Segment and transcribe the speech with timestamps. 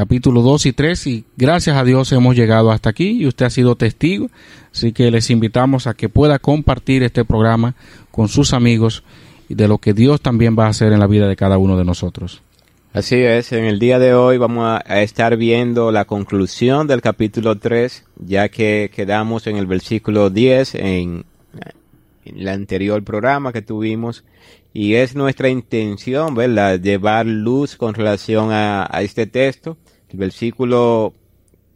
[0.00, 3.50] capítulo 2 y 3 y gracias a Dios hemos llegado hasta aquí y usted ha
[3.50, 4.30] sido testigo,
[4.72, 7.74] así que les invitamos a que pueda compartir este programa
[8.10, 9.04] con sus amigos
[9.50, 11.76] y de lo que Dios también va a hacer en la vida de cada uno
[11.76, 12.40] de nosotros.
[12.94, 17.02] Así es, en el ddía de hoy vamos a, a estar viendo la conclusión del
[17.02, 21.24] capítulo 3, ya que quedamos en el versículo 10 en,
[22.24, 24.24] en el anterior programa que tuvimos
[24.72, 29.76] y es nuestra intención, ¿verdad?, llevar luz con relación a, a este texto,
[30.12, 31.14] versículo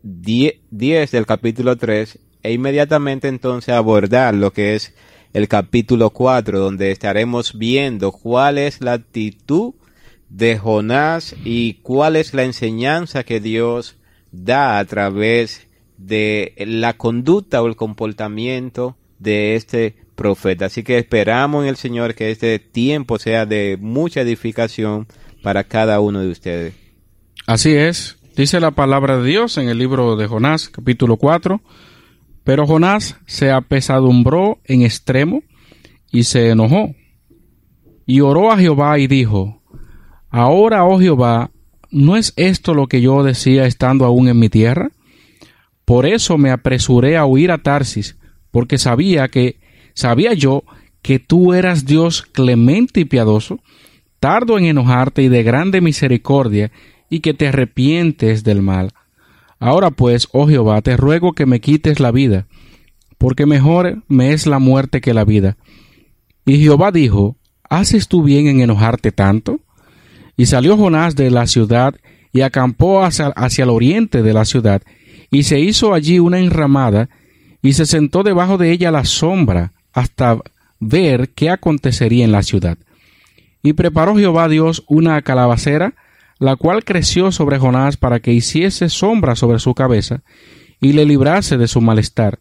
[0.02, 4.94] 10, 10 del capítulo 3, e inmediatamente entonces abordar lo que es
[5.32, 9.74] el capítulo 4, donde estaremos viendo cuál es la actitud
[10.28, 13.96] de Jonás y cuál es la enseñanza que Dios
[14.30, 20.66] da a través de la conducta o el comportamiento de este profeta.
[20.66, 25.06] Así que esperamos en el Señor que este tiempo sea de mucha edificación
[25.42, 26.74] para cada uno de ustedes.
[27.46, 31.60] Así es, dice la palabra de Dios en el libro de Jonás, capítulo 4.
[32.42, 35.42] Pero Jonás se apesadumbró en extremo
[36.10, 36.94] y se enojó.
[38.06, 39.62] Y oró a Jehová y dijo,
[40.30, 41.50] Ahora, oh Jehová,
[41.90, 44.90] ¿no es esto lo que yo decía estando aún en mi tierra?
[45.84, 48.18] Por eso me apresuré a huir a Tarsis,
[48.50, 49.58] porque sabía que
[49.94, 50.64] sabía yo
[51.02, 53.60] que tú eras Dios clemente y piadoso,
[54.18, 56.72] tardo en enojarte y de grande misericordia,
[57.14, 58.90] y que te arrepientes del mal.
[59.60, 62.48] Ahora pues, oh Jehová, te ruego que me quites la vida,
[63.18, 65.56] porque mejor me es la muerte que la vida.
[66.44, 67.36] Y Jehová dijo,
[67.70, 69.60] ¿haces tú bien en enojarte tanto?
[70.36, 71.94] Y salió Jonás de la ciudad
[72.32, 74.82] y acampó hacia, hacia el oriente de la ciudad,
[75.30, 77.10] y se hizo allí una enramada,
[77.62, 80.38] y se sentó debajo de ella la sombra, hasta
[80.80, 82.76] ver qué acontecería en la ciudad.
[83.62, 85.94] Y preparó Jehová Dios una calabacera,
[86.38, 90.22] la cual creció sobre Jonás para que hiciese sombra sobre su cabeza,
[90.80, 92.40] y le librase de su malestar.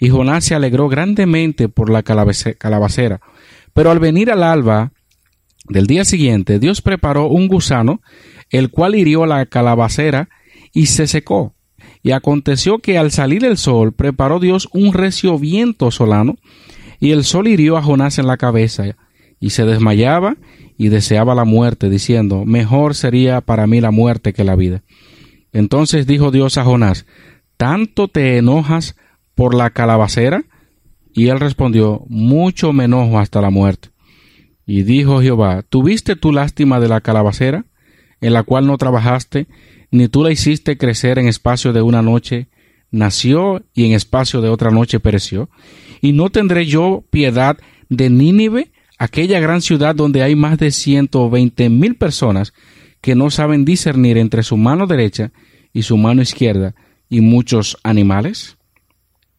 [0.00, 3.20] Y Jonás se alegró grandemente por la calabacera.
[3.74, 4.92] Pero al venir al alba
[5.68, 8.00] del día siguiente, Dios preparó un gusano,
[8.50, 10.28] el cual hirió la calabacera
[10.72, 11.54] y se secó.
[12.02, 16.36] Y aconteció que al salir el sol, preparó Dios un recio viento solano,
[17.00, 18.84] y el sol hirió a Jonás en la cabeza,
[19.40, 20.36] y se desmayaba
[20.78, 24.82] y deseaba la muerte, diciendo, Mejor sería para mí la muerte que la vida.
[25.52, 27.04] Entonces dijo Dios a Jonás,
[27.58, 28.96] ¿tanto te enojas
[29.34, 30.44] por la calabacera?
[31.12, 33.90] Y él respondió, Mucho me enojo hasta la muerte.
[34.64, 37.66] Y dijo Jehová, ¿tuviste tu lástima de la calabacera,
[38.20, 39.48] en la cual no trabajaste,
[39.90, 42.48] ni tú la hiciste crecer en espacio de una noche,
[42.90, 45.50] nació y en espacio de otra noche pereció?
[46.00, 47.58] y no tendré yo piedad
[47.88, 52.52] de Nínive, aquella gran ciudad donde hay más de ciento veinte mil personas
[53.00, 55.32] que no saben discernir entre su mano derecha
[55.72, 56.74] y su mano izquierda
[57.08, 58.56] y muchos animales.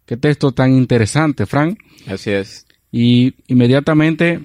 [0.05, 1.77] Qué texto tan interesante, Frank.
[2.07, 2.65] Así es.
[2.91, 4.41] Y inmediatamente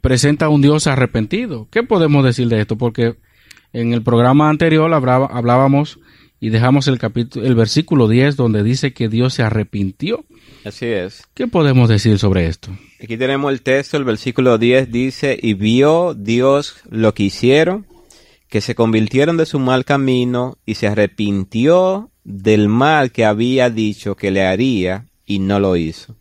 [0.00, 1.68] presenta a un Dios arrepentido.
[1.70, 2.76] ¿Qué podemos decir de esto?
[2.76, 3.16] Porque
[3.72, 5.98] en el programa anterior hablábamos
[6.42, 10.24] y dejamos el capítulo, el versículo 10 donde dice que Dios se arrepintió.
[10.64, 11.22] Así es.
[11.34, 12.76] ¿Qué podemos decir sobre esto?
[13.00, 17.86] Aquí tenemos el texto, el versículo 10 dice, y vio Dios lo que hicieron,
[18.48, 24.16] que se convirtieron de su mal camino y se arrepintió del mal que había dicho
[24.16, 26.16] que le haría y no lo hizo.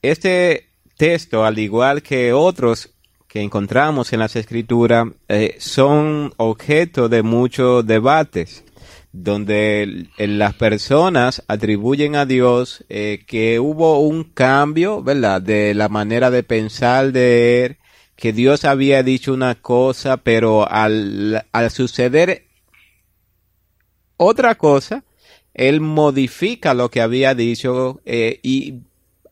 [0.00, 2.88] Este texto, al igual que otros
[3.28, 8.62] que encontramos en las escrituras, eh, son objeto de muchos debates
[9.22, 15.40] donde las personas atribuyen a Dios eh, que hubo un cambio, ¿verdad?
[15.40, 17.76] De la manera de pensar de él,
[18.14, 22.44] que Dios había dicho una cosa, pero al, al suceder
[24.18, 25.04] otra cosa,
[25.54, 28.80] él modifica lo que había dicho eh, y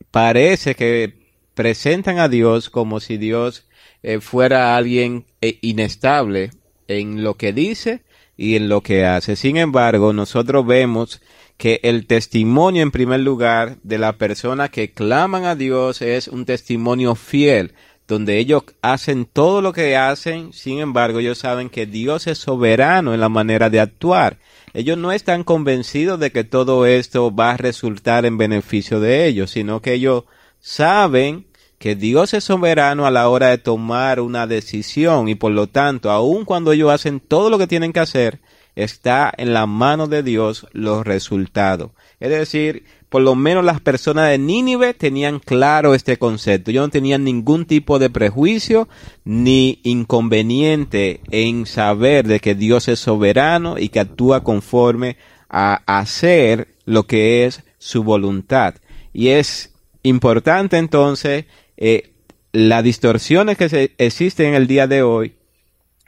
[0.09, 1.13] parece que
[1.53, 3.65] presentan a Dios como si Dios
[4.01, 5.25] eh, fuera alguien
[5.61, 6.49] inestable
[6.87, 8.04] en lo que dice
[8.37, 9.35] y en lo que hace.
[9.35, 11.21] Sin embargo, nosotros vemos
[11.57, 16.45] que el testimonio en primer lugar de la persona que claman a Dios es un
[16.45, 17.73] testimonio fiel,
[18.07, 23.13] donde ellos hacen todo lo que hacen, sin embargo ellos saben que Dios es soberano
[23.13, 24.37] en la manera de actuar.
[24.73, 29.51] Ellos no están convencidos de que todo esto va a resultar en beneficio de ellos,
[29.51, 30.25] sino que ellos
[30.59, 31.45] saben
[31.85, 36.09] que Dios es soberano a la hora de tomar una decisión y por lo tanto,
[36.09, 38.39] aun cuando ellos hacen todo lo que tienen que hacer,
[38.75, 41.91] está en la mano de Dios los resultados.
[42.19, 46.71] Es decir, por lo menos las personas de Nínive tenían claro este concepto.
[46.71, 48.89] Yo no tenían ningún tipo de prejuicio
[49.23, 55.17] ni inconveniente en saber de que Dios es soberano y que actúa conforme
[55.49, 58.73] a hacer lo que es su voluntad.
[59.13, 59.71] Y es
[60.01, 61.45] importante entonces
[61.77, 62.11] eh,
[62.51, 65.35] las distorsiones que se existen en el día de hoy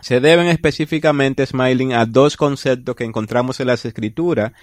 [0.02, 4.54] se deben específicamente, Smiling, a dos conceptos que encontramos en las escrituras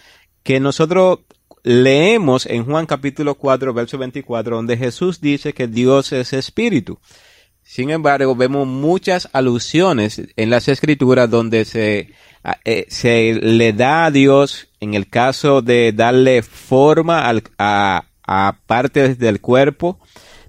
[0.43, 1.21] que nosotros
[1.65, 7.01] leemos en Juan capítulo 4, verso 24, donde Jesús dice que Dios es espíritu.
[7.63, 12.13] Sin embargo, vemos muchas alusiones en las escrituras donde se,
[12.65, 19.19] eh, se le da a Dios, en el caso de darle forma a, a partes
[19.19, 19.99] del cuerpo,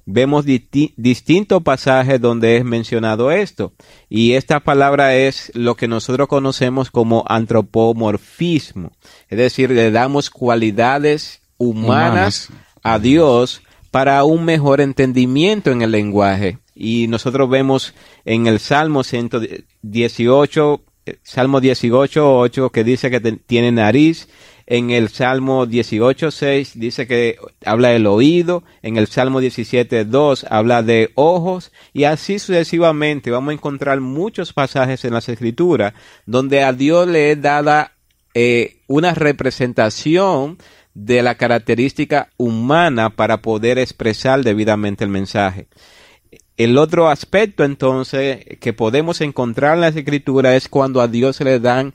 [0.06, 3.74] vemos distintos pasajes donde es mencionado esto.
[4.10, 8.92] Y esta palabra es lo que nosotros conocemos como antropomorfismo.
[9.30, 12.50] Es decir, le damos cualidades humanas,
[12.84, 16.60] a Dios para un mejor entendimiento en el lenguaje.
[16.76, 23.72] Y nosotros vemos en el Salmo 118, eh, Salmo 18, 8, que dice que tiene
[23.72, 24.28] nariz
[24.68, 28.64] en el Salmo 18.6 dice que habla del oído.
[28.82, 31.72] En el Salmo 17.2 habla de ojos.
[31.94, 35.94] Y así sucesivamente vamos a encontrar muchos pasajes en las escrituras
[36.26, 37.92] donde a Dios le es dada
[38.34, 40.58] eh, una representación
[40.96, 45.68] de la característica humana para poder expresar debidamente el mensaje.
[46.58, 51.44] El otro aspecto entonces que podemos encontrar en las escrituras es cuando a Dios se
[51.44, 51.94] le dan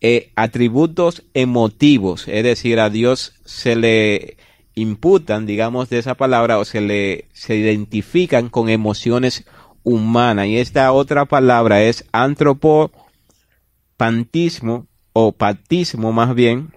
[0.00, 4.36] eh, atributos emotivos, es decir, a Dios se le
[4.74, 9.46] imputan, digamos, de esa palabra, o se le se identifican con emociones
[9.82, 10.46] humanas.
[10.48, 16.74] Y esta otra palabra es antropopantismo, o patismo más bien,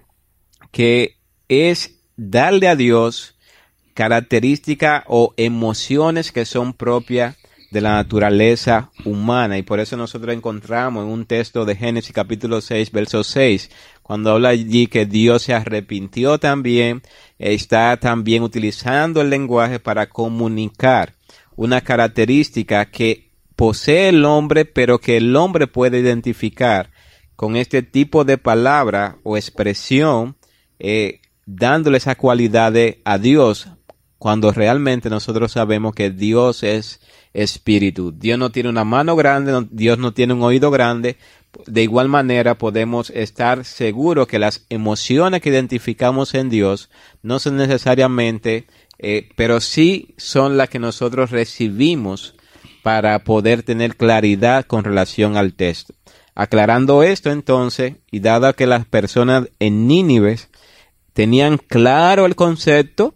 [0.70, 1.16] que
[1.48, 3.36] es darle a Dios
[3.92, 7.36] características o emociones que son propias
[7.70, 9.58] de la naturaleza humana.
[9.58, 13.70] Y por eso nosotros encontramos en un texto de Génesis capítulo 6, verso 6,
[14.02, 17.02] cuando habla allí que Dios se arrepintió también,
[17.38, 21.14] está también utilizando el lenguaje para comunicar
[21.54, 26.90] una característica que posee el hombre, pero que el hombre puede identificar
[27.36, 30.36] con este tipo de palabra o expresión,
[30.78, 32.74] eh, dándole esa cualidad
[33.04, 33.68] a Dios,
[34.18, 37.00] cuando realmente nosotros sabemos que Dios es
[37.34, 38.12] espíritu.
[38.12, 41.16] Dios no tiene una mano grande, Dios no tiene un oído grande.
[41.66, 46.90] De igual manera podemos estar seguros que las emociones que identificamos en Dios
[47.22, 48.66] no son necesariamente,
[48.98, 52.34] eh, pero sí son las que nosotros recibimos
[52.82, 55.94] para poder tener claridad con relación al texto.
[56.34, 60.38] Aclarando esto entonces, y dado que las personas en Nínive
[61.12, 63.14] tenían claro el concepto,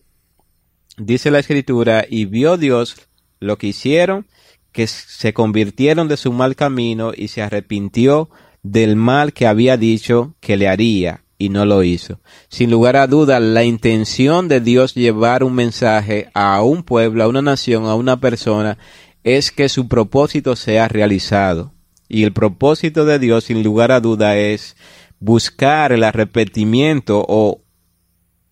[0.99, 2.97] dice la escritura, y vio Dios
[3.45, 4.27] lo que hicieron,
[4.73, 8.29] que se convirtieron de su mal camino y se arrepintió
[8.63, 12.21] del mal que había dicho que le haría y no lo hizo.
[12.49, 17.29] Sin lugar a duda, la intención de Dios llevar un mensaje a un pueblo, a
[17.29, 18.79] una nación, a una persona,
[19.23, 21.73] es que su propósito sea realizado.
[22.09, 24.77] Y el propósito de Dios, sin lugar a duda, es
[25.21, 27.63] buscar el arrepentimiento o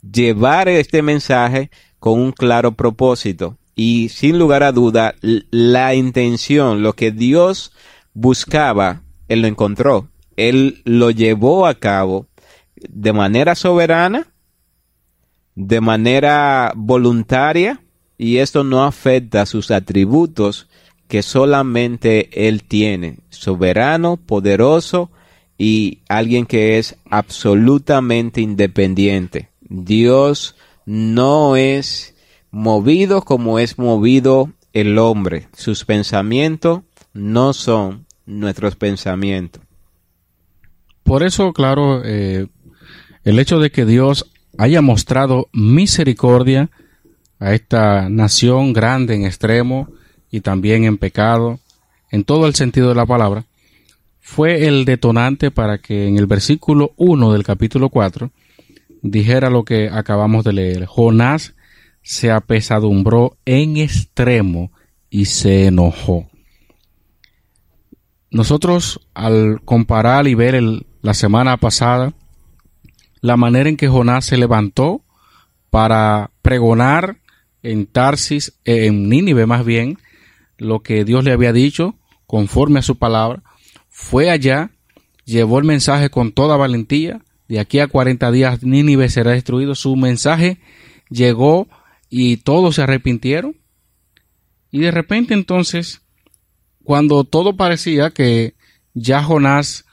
[0.03, 6.95] llevar este mensaje con un claro propósito y sin lugar a duda la intención, lo
[6.95, 7.73] que Dios
[8.15, 10.09] buscaba, Él lo encontró.
[10.37, 12.27] Él lo llevó a cabo
[12.77, 14.29] de manera soberana,
[15.55, 17.81] de manera voluntaria,
[18.19, 20.69] y esto no afecta sus atributos
[21.09, 25.11] que solamente Él tiene, soberano, poderoso
[25.59, 29.51] y alguien que es absolutamente independiente.
[29.61, 32.12] Dios no es
[32.53, 35.49] movido como es movido el hombre.
[35.57, 36.83] Sus pensamientos
[37.13, 39.63] no son nuestros pensamientos.
[41.03, 42.47] Por eso, claro, eh,
[43.25, 46.71] el hecho de que Dios haya mostrado misericordia
[47.41, 49.89] a esta nación grande en extremo
[50.31, 51.59] y también en pecado,
[52.11, 53.45] en todo el sentido de la palabra,
[54.21, 58.31] fue el detonante para que en el versículo 1 del capítulo 4
[59.03, 60.87] dijera lo que acabamos de leer.
[60.87, 61.55] Jonás
[62.03, 64.73] se apesadumbró en extremo
[65.09, 66.29] y se enojó.
[68.31, 70.61] Nosotros al comparar y ver
[71.03, 72.15] la semana pasada
[73.21, 75.03] la manera en que Jonás se levantó
[75.71, 77.19] para pregonar
[77.63, 79.99] en Tarsis, en Nínive más bien,
[80.59, 81.95] lo que Dios le había dicho
[82.27, 83.43] conforme a su palabra,
[83.89, 84.71] fue allá,
[85.25, 89.95] llevó el mensaje con toda valentía, de aquí a 40 días Nínive será destruido, su
[89.97, 90.59] mensaje
[91.11, 91.69] llegó
[92.15, 93.57] y todos se arrepintieron.
[94.71, 96.03] Y de repente entonces,
[96.85, 98.53] cuando todo parecía que
[98.93, 99.87] ya Jonás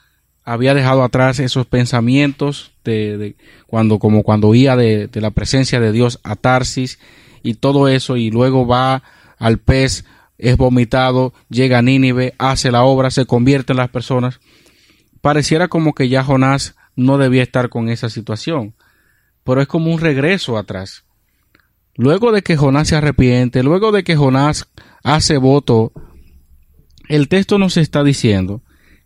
[0.44, 3.36] había dejado atrás esos pensamientos de,
[3.66, 6.98] cuando como cuando huía de, de, la presencia de Dios a Tarsis
[7.42, 9.02] y todo eso y luego va
[9.38, 10.04] al pez
[10.36, 14.40] es vomitado, llega a Nínive, hace la obra, se convierte en las personas.
[15.22, 18.74] Pareciera como que ya Jonás no debía estar con esa situación,
[19.42, 21.04] pero es como un regreso atrás.
[21.96, 24.68] Luego de que Jonás se arrepiente, luego de que Jonás
[25.02, 25.92] hace voto,
[27.08, 28.62] el texto nos está diciendo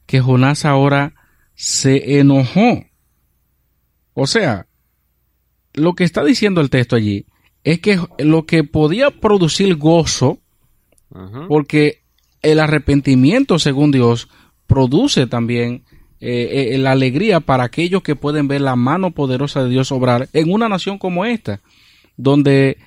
[0.06, 1.14] que Jonás ahora
[1.54, 2.84] se enojó.
[4.12, 4.66] O sea,
[5.72, 7.26] lo que está diciendo el texto allí
[7.64, 10.38] es que lo que podía producir gozo
[11.48, 12.02] porque
[12.42, 14.28] el arrepentimiento, según Dios,
[14.66, 15.84] produce también
[16.20, 20.28] eh, eh, la alegría para aquellos que pueden ver la mano poderosa de Dios obrar
[20.32, 21.60] en una nación como esta,
[22.16, 22.78] donde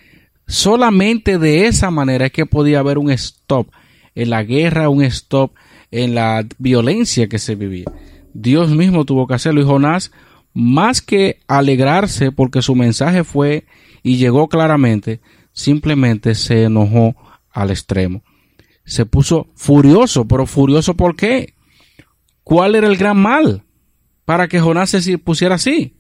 [0.48, 3.70] solamente de esa manera es que podía haber un stop
[4.16, 5.54] en la guerra, un stop
[5.92, 7.86] en la violencia que se vivía.
[8.34, 10.12] Dios mismo tuvo que hacerlo y Jonás,
[10.54, 13.66] más que alegrarse porque su mensaje fue
[14.04, 15.20] y llegó claramente,
[15.54, 17.16] simplemente se enojó
[17.52, 18.24] al extremo.
[18.86, 21.54] Se puso furioso, pero furioso ¿por qué?
[22.44, 23.64] ¿Cuál era el gran mal
[24.24, 25.96] para que Jonás se pusiera así?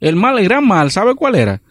[0.00, 1.62] El mal, el gran mal, ¿sabe cuál era?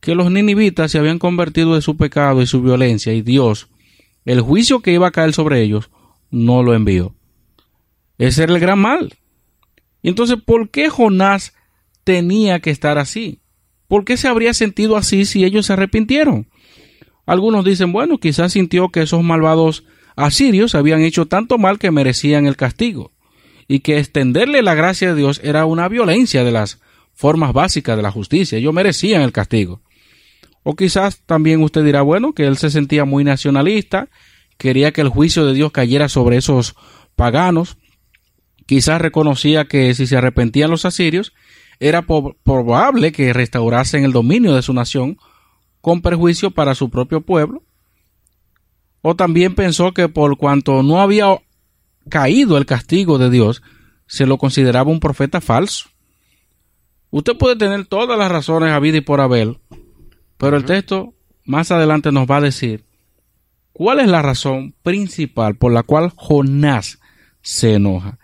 [0.00, 3.68] Que los ninivitas se habían convertido de su pecado y su violencia y Dios,
[4.24, 5.90] el juicio que iba a caer sobre ellos,
[6.30, 7.14] no lo envió.
[8.18, 9.14] Ese era el gran mal.
[10.02, 11.54] Entonces, ¿por qué Jonás
[12.04, 13.40] tenía que estar así?
[13.88, 16.48] ¿Por qué se habría sentido así si ellos se arrepintieron?
[17.26, 19.84] Algunos dicen, bueno, quizás sintió que esos malvados
[20.16, 23.12] asirios habían hecho tanto mal que merecían el castigo,
[23.68, 26.80] y que extenderle la gracia de Dios era una violencia de las
[27.14, 28.58] formas básicas de la justicia.
[28.58, 29.80] Ellos merecían el castigo.
[30.62, 34.08] O quizás también usted dirá, bueno, que él se sentía muy nacionalista,
[34.58, 36.74] quería que el juicio de Dios cayera sobre esos
[37.16, 37.78] paganos.
[38.66, 41.32] Quizás reconocía que si se arrepentían los asirios,
[41.80, 45.16] era probable que restaurasen el dominio de su nación
[45.80, 47.62] con perjuicio para su propio pueblo,
[49.02, 51.40] o también pensó que por cuanto no había
[52.10, 53.62] caído el castigo de Dios,
[54.06, 55.88] se lo consideraba un profeta falso.
[57.10, 59.58] Usted puede tener todas las razones a y por haber,
[60.40, 61.12] pero el texto
[61.44, 62.86] más adelante nos va a decir
[63.74, 66.98] cuál es la razón principal por la cual Jonás
[67.42, 68.18] se enoja.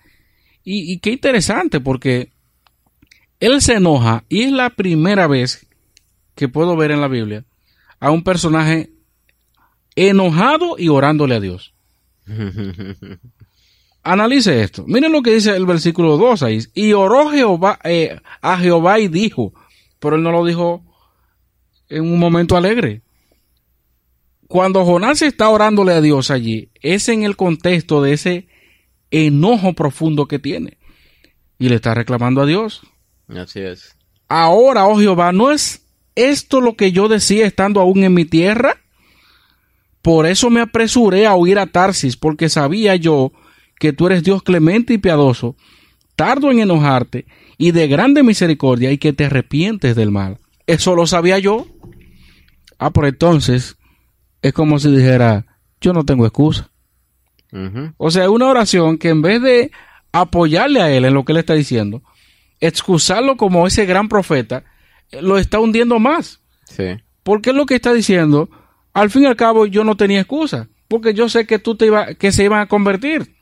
[0.64, 2.32] Y, y qué interesante, porque
[3.38, 5.66] él se enoja y es la primera vez
[6.34, 7.44] que puedo ver en la Biblia
[8.00, 8.92] a un personaje
[9.94, 11.74] enojado y orándole a Dios.
[14.02, 14.86] Analice esto.
[14.86, 16.60] Miren lo que dice el versículo 2 ahí.
[16.72, 19.52] Y oró Jehová, eh, a Jehová y dijo,
[19.98, 20.82] pero él no lo dijo
[21.88, 23.02] en un momento alegre.
[24.48, 28.48] Cuando Jonás está orándole a Dios allí, es en el contexto de ese
[29.10, 30.78] enojo profundo que tiene.
[31.58, 32.82] Y le está reclamando a Dios.
[33.28, 33.96] Así es.
[34.28, 38.78] Ahora, oh Jehová, no es esto lo que yo decía estando aún en mi tierra?
[40.02, 43.32] Por eso me apresuré a huir a Tarsis, porque sabía yo
[43.78, 45.56] que tú eres Dios clemente y piadoso,
[46.16, 47.26] tardo en enojarte
[47.58, 50.38] y de grande misericordia y que te arrepientes del mal.
[50.66, 51.66] Eso lo sabía yo.
[52.78, 53.76] Ah, por entonces
[54.42, 55.46] es como si dijera,
[55.80, 56.70] yo no tengo excusa.
[57.96, 59.70] O sea, una oración que en vez de
[60.12, 62.02] apoyarle a él en lo que él está diciendo,
[62.60, 64.64] excusarlo como ese gran profeta,
[65.20, 66.40] lo está hundiendo más.
[66.64, 66.96] Sí.
[67.22, 68.50] Porque es lo que está diciendo.
[68.92, 70.68] Al fin y al cabo, yo no tenía excusa.
[70.88, 73.34] Porque yo sé que tú te iba, que se iban a convertir.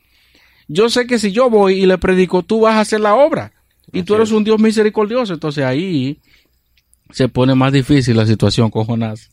[0.68, 3.52] Yo sé que si yo voy y le predico, tú vas a hacer la obra.
[3.92, 5.34] Y tú eres un Dios misericordioso.
[5.34, 6.20] Entonces ahí
[7.14, 9.30] se pone más difícil la situación con Jonás.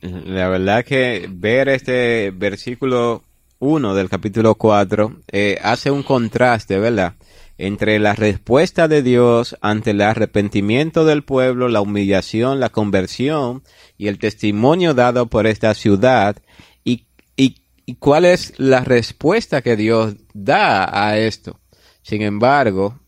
[0.00, 3.22] La verdad que ver este versículo
[3.60, 7.14] 1 del capítulo 4 eh, hace un contraste, ¿verdad?
[7.58, 13.64] entre la respuesta de Dios ante el arrepentimiento del pueblo, la humillación, la conversión
[13.98, 16.36] y el testimonio dado por esta ciudad
[16.84, 17.06] y,
[17.36, 17.56] y,
[17.98, 21.58] cuál es la respuesta que Dios da a esto.
[22.02, 23.00] Sin embargo,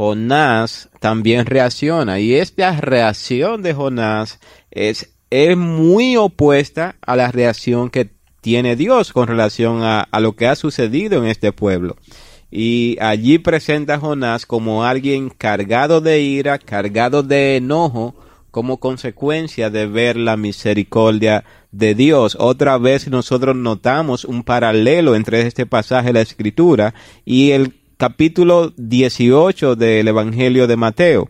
[0.00, 4.40] Jonás también reacciona y esta reacción de Jonás
[4.70, 5.12] es,
[5.58, 8.08] muy opuesta a la reacción que
[8.40, 11.98] tiene Dios con relación a, a lo que ha sucedido en este pueblo.
[12.50, 18.16] Y allí presenta a Jonás como alguien cargado de ira, cargado de enojo,
[18.50, 22.38] como consecuencia de ver la misericordia de Dios.
[22.40, 26.94] Otra vez nosotros notamos un paralelo entre este pasaje de la Escritura
[27.26, 31.28] y el capítulo 18 del Evangelio de Mateo,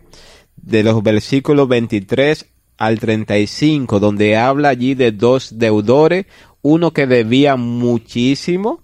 [0.55, 2.45] de los versículos 23
[2.77, 6.27] al 35, donde habla allí de dos deudores,
[6.61, 8.83] uno que debía muchísimo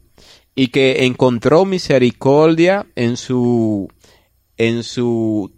[0.54, 3.88] y que encontró misericordia en su
[4.58, 5.54] en su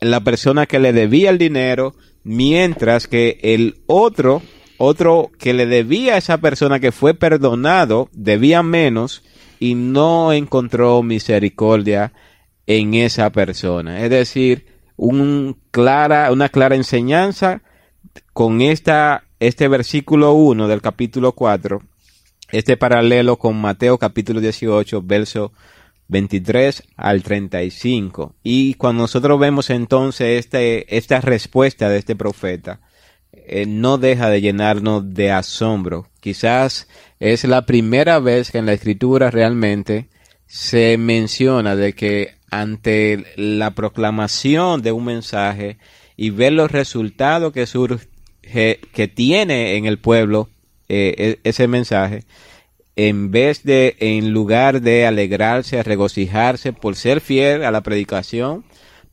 [0.00, 4.40] en la persona que le debía el dinero, mientras que el otro,
[4.78, 9.22] otro que le debía a esa persona que fue perdonado, debía menos
[9.58, 12.12] y no encontró misericordia
[12.66, 14.02] en esa persona.
[14.02, 17.62] Es decir, una clara enseñanza
[18.32, 21.82] con esta, este versículo 1 del capítulo 4,
[22.52, 25.52] este paralelo con Mateo capítulo 18, verso
[26.08, 28.34] 23 al 35.
[28.42, 32.80] Y cuando nosotros vemos entonces este, esta respuesta de este profeta,
[33.46, 36.08] eh, no deja de llenarnos de asombro.
[36.20, 36.88] Quizás
[37.20, 40.08] es la primera vez que en la escritura realmente
[40.46, 45.78] se menciona de que ante la proclamación de un mensaje
[46.16, 48.06] y ver los resultados que surge,
[48.42, 50.48] que tiene en el pueblo
[50.88, 52.24] eh, e, ese mensaje,
[52.94, 58.64] en vez de, en lugar de alegrarse, regocijarse por ser fiel a la predicación,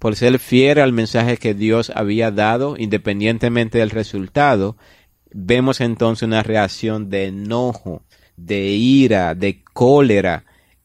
[0.04, 4.76] por ser fiel al mensaje que Dios había dado, independientemente del resultado,
[5.32, 8.04] vemos entonces una reacción de enojo,
[8.36, 10.44] de ira, de cólera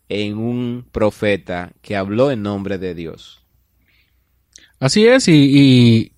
[0.09, 3.43] en un profeta que habló en nombre de Dios.
[4.79, 6.13] Así es, y, y,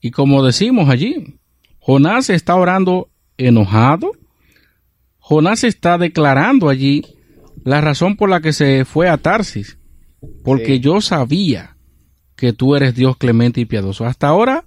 [0.00, 1.40] y como decimos allí,
[1.80, 4.12] Jonás está orando enojado,
[5.18, 7.04] Jonás está declarando allí
[7.64, 9.78] la razón por la que se fue a Tarsis,
[10.44, 10.78] porque Sí.
[10.80, 11.75] yo sabía
[12.36, 14.04] que tú eres Dios clemente y piadoso.
[14.04, 14.64] Hasta ahora,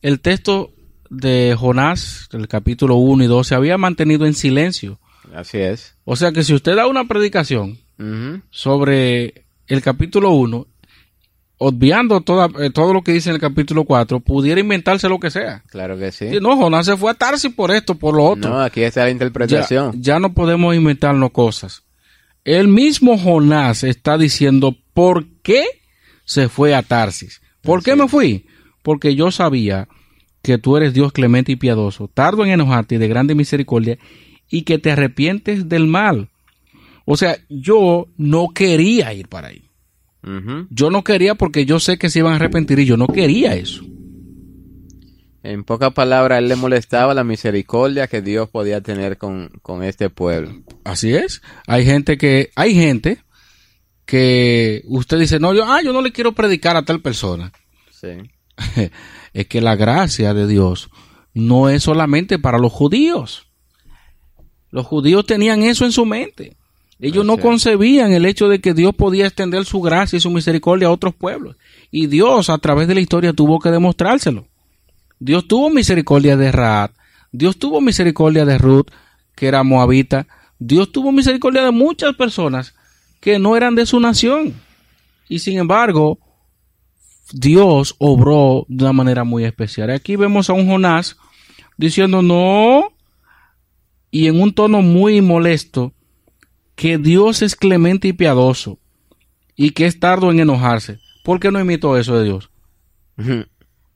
[0.00, 0.72] el texto
[1.10, 4.98] de Jonás, del capítulo 1 y 2, se había mantenido en silencio.
[5.34, 5.94] Así es.
[6.04, 7.78] O sea que si usted da una predicación
[8.50, 10.66] sobre el capítulo 1,
[11.58, 15.30] obviando toda, eh, todo lo que dice en el capítulo 4, pudiera inventarse lo que
[15.30, 15.62] sea.
[15.68, 16.28] Claro que sí.
[16.40, 18.50] No, Jonás se fue a Tarsis por esto, por lo otro.
[18.50, 20.02] No, aquí está la ya, interpretación.
[20.02, 21.84] ya no podemos inventarnos cosas.
[22.44, 25.64] El mismo Jonás está diciendo por qué
[26.32, 27.42] se fue a Tarsis.
[27.60, 28.46] ¿Por qué me fui?
[28.82, 29.88] Porque yo sabía
[30.42, 33.98] que tú eres Dios clemente y piadoso, tardo en enojarte y de grande misericordia,
[34.50, 36.30] y que te arrepientes del mal.
[37.04, 39.68] O sea, yo no quería ir para ahí.
[40.70, 43.54] Yo no quería porque yo sé que se iban a arrepentir y yo no quería
[43.56, 43.84] eso.
[45.42, 50.10] En pocas palabras, él le molestaba la misericordia que Dios podía tener con, con este
[50.10, 50.62] pueblo.
[50.84, 51.42] Así es.
[51.66, 53.18] Hay gente que, hay gente
[54.04, 57.52] que usted dice, no, yo, ah, yo no le quiero predicar a tal persona.
[57.90, 58.08] Sí.
[59.32, 60.90] es que la gracia de Dios
[61.34, 63.46] no es solamente para los judíos.
[64.70, 66.56] Los judíos tenían eso en su mente.
[66.98, 70.86] Ellos no concebían el hecho de que Dios podía extender su gracia y su misericordia
[70.86, 71.56] a otros pueblos.
[71.90, 74.46] Y Dios a través de la historia tuvo que demostrárselo.
[75.18, 76.90] Dios tuvo misericordia de Raad,
[77.32, 78.86] Dios tuvo misericordia de Ruth,
[79.34, 80.26] que era moabita,
[80.58, 82.74] Dios tuvo misericordia de muchas personas
[83.22, 84.52] que no eran de su nación.
[85.28, 86.18] Y sin embargo,
[87.32, 89.90] Dios obró de una manera muy especial.
[89.90, 91.16] Aquí vemos a un Jonás
[91.78, 92.92] diciendo no
[94.10, 95.94] y en un tono muy molesto
[96.74, 98.78] que Dios es clemente y piadoso
[99.56, 100.98] y que es tardo en enojarse.
[101.22, 102.50] ¿Por qué no imitó eso de Dios?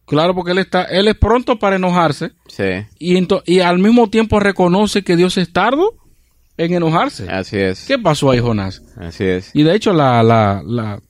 [0.06, 2.62] Claro, porque él está, él es pronto para enojarse Sí,
[3.00, 5.96] y, ento- y al mismo tiempo reconoce que Dios es tardo
[6.58, 7.28] en enojarse.
[7.30, 7.84] así es.
[7.86, 8.82] ¿Qué pasó ahí, Jonás?
[8.96, 9.50] Así es.
[9.54, 11.00] Y de hecho, la, la, la,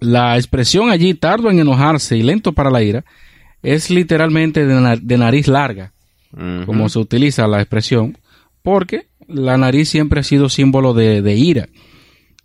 [0.00, 3.04] la expresión allí, tardo en enojarse y lento para la ira,
[3.62, 5.92] es literalmente de, na- de nariz larga,
[6.66, 8.18] como se utiliza la expresión,
[8.62, 11.68] porque la nariz siempre ha sido símbolo de, de ira.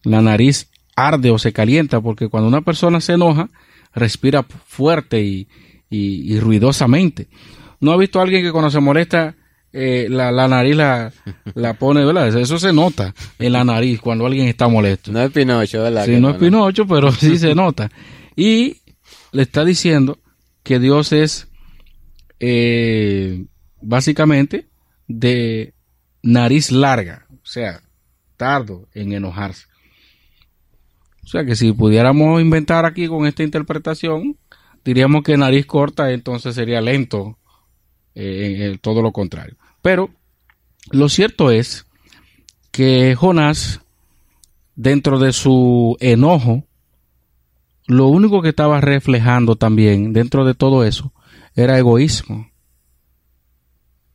[0.04, 3.50] La nariz arde o se calienta, porque cuando una persona se enoja,
[3.94, 5.48] respira fuerte y,
[5.90, 7.28] y- y ruidosamente.
[7.80, 9.36] ¿No ha visto a alguien que cuando se molesta
[9.76, 11.12] eh, la, la nariz la,
[11.56, 12.28] la pone, ¿verdad?
[12.38, 15.12] Eso se nota en la nariz cuando alguien está molesto.
[15.12, 16.06] No es Pinocho, ¿verdad?
[16.06, 17.90] Sí, no es Pinocho, pero sí se nota.
[18.36, 18.78] Y
[19.32, 20.20] le está diciendo
[20.62, 21.48] que Dios es
[22.40, 23.46] eh,
[23.82, 24.68] básicamente
[25.08, 25.74] de
[26.22, 27.82] nariz larga, o sea,
[28.38, 29.66] tardo en enojarse.
[31.24, 34.38] O sea que si pudiéramos inventar aquí con esta interpretación,
[34.86, 37.40] diríamos que nariz corta entonces sería lento,
[38.14, 39.56] eh, todo lo contrario.
[39.84, 40.10] Pero
[40.92, 41.86] lo cierto es
[42.72, 43.82] que Jonás,
[44.76, 46.64] dentro de su enojo,
[47.86, 51.14] lo único que estaba reflejando también dentro de todo eso
[51.54, 52.50] era egoísmo.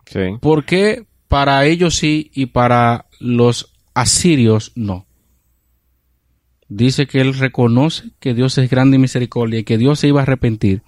[0.07, 0.39] Sí.
[0.41, 5.07] Porque para ellos sí y para los asirios no.
[6.69, 10.21] Dice que él reconoce que Dios es grande y misericordia y que Dios se iba
[10.21, 10.83] a arrepentir.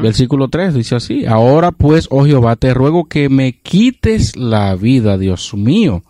[0.00, 5.18] Versículo 3 dice así, ahora pues, oh Jehová, te ruego que me quites la vida,
[5.18, 6.02] Dios mío,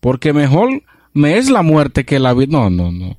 [0.00, 2.48] porque mejor me es la muerte que la vida.
[2.50, 3.16] No, no, no.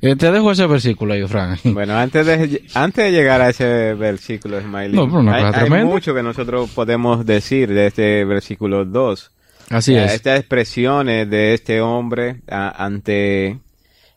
[0.00, 1.60] Eh, te dejo ese versículo ahí, Frank.
[1.64, 4.98] Bueno, antes de, antes de llegar a ese versículo, Smiley,
[5.28, 9.30] hay, mucho que nosotros podemos decir de este versículo 2.
[9.70, 10.12] Así es.
[10.12, 13.58] Estas expresiones de este hombre ante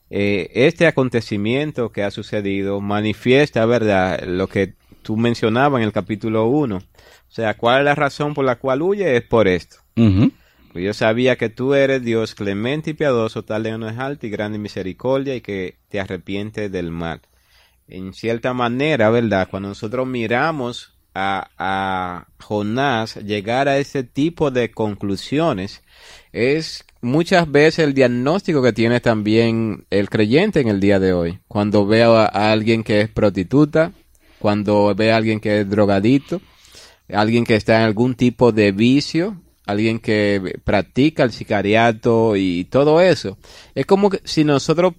[0.10, 6.48] eh, este acontecimiento que ha sucedido manifiesta, ¿verdad?, lo que tú mencionabas en el capítulo
[6.48, 6.78] 1.
[6.78, 6.82] O
[7.28, 9.18] sea, ¿cuál es la razón por la cual huye?
[9.18, 9.78] Es por esto.
[9.96, 14.26] Pues yo sabía que tú eres Dios clemente y piadoso, tal de no es alto
[14.26, 17.22] y grande misericordia y que te arrepientes del mal.
[17.88, 19.48] En cierta manera, ¿verdad?
[19.50, 25.84] Cuando nosotros miramos a, a Jonás llegar a ese tipo de conclusiones,
[26.32, 31.40] es muchas veces el diagnóstico que tiene también el creyente en el día de hoy.
[31.48, 33.92] Cuando ve a, alguien que es prostituta,
[34.41, 36.41] cuando ve a alguien que es drogadito,
[37.13, 42.99] alguien que está en algún tipo de vicio, alguien que practica el sicariato y todo
[43.01, 43.38] eso.
[43.75, 44.93] Es como que si nosotros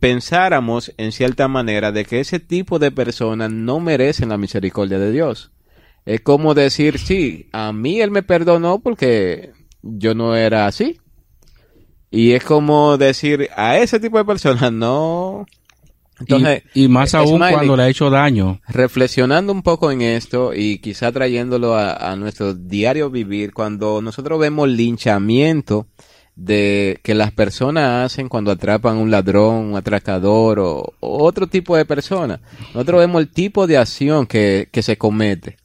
[0.00, 5.12] pensáramos en cierta manera de que ese tipo de personas no merecen la misericordia de
[5.12, 5.50] Dios.
[6.06, 11.00] Es como decir, sí, a mí Él me perdonó porque yo no era así.
[12.10, 15.44] Y es como decir, a ese tipo de personas no,
[16.74, 18.60] y, más aún cuando le ha hecho daño.
[18.68, 24.68] Reflexionando un poco en esto y quizá trayéndolo a, nuestro diario vivir, cuando nosotros vemos
[24.68, 25.86] linchamiento
[26.34, 31.84] de que las personas hacen cuando atrapan un ladrón, un atracador o, otro tipo de
[31.84, 32.40] persona,
[32.74, 35.56] nosotros vemos el tipo de acción que, se comete.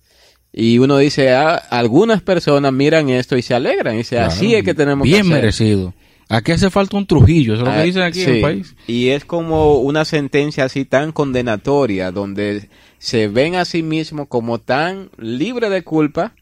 [0.55, 4.63] Y uno dice, ah, algunas personas miran esto y se alegran y dice, así es
[4.63, 5.33] que tenemos bien que hacer.
[5.33, 5.93] merecido.
[6.29, 8.75] Aquí hace falta un Trujillo, eso es lo que ah, dicen aquí en el país.
[8.87, 14.59] Y es como una sentencia así tan condenatoria, donde se ven a sí mismos como
[14.59, 16.33] tan libre de culpa.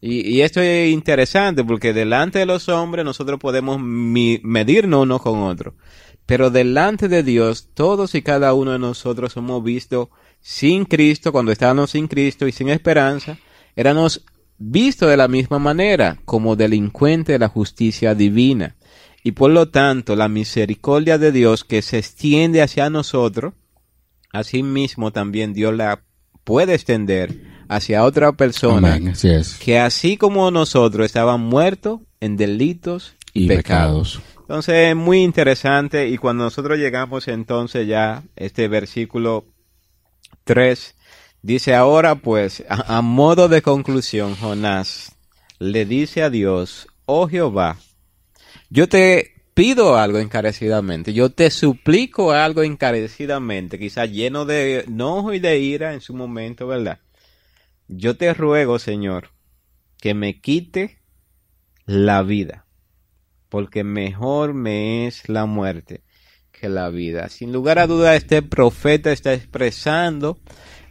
[0.00, 5.74] Y, esto es interesante porque delante de los hombres nosotros podemos medirnos uno con otro.
[6.26, 10.08] Pero delante de Dios, todos y cada uno de nosotros somos vistos
[10.40, 13.38] sin Cristo, cuando estábamos sin Cristo y sin esperanza,
[13.76, 14.24] éramos
[14.58, 18.76] vistos de la misma manera, como delincuentes de la justicia divina.
[19.26, 23.54] Y por lo tanto, la misericordia de Dios que se extiende hacia nosotros,
[24.62, 26.02] mismo también Dios la
[26.44, 29.00] puede extender hacia otra persona
[29.58, 34.20] que así como nosotros estaban muertos en delitos y pecados.
[34.40, 39.46] Entonces es muy interesante y cuando nosotros llegamos entonces ya este versículo
[40.44, 40.94] 3
[41.40, 45.12] dice ahora pues a modo de conclusión Jonás
[45.58, 47.78] le dice a Dios, oh Jehová,
[48.70, 55.38] yo te pido algo encarecidamente, yo te suplico algo encarecidamente, quizás lleno de enojo y
[55.38, 56.98] de ira en su momento, ¿verdad?
[57.88, 59.30] Yo te ruego, Señor,
[60.00, 60.98] que me quite
[61.86, 62.66] la vida,
[63.48, 66.02] porque mejor me es la muerte
[66.50, 67.28] que la vida.
[67.28, 70.38] Sin lugar a duda, este profeta está expresando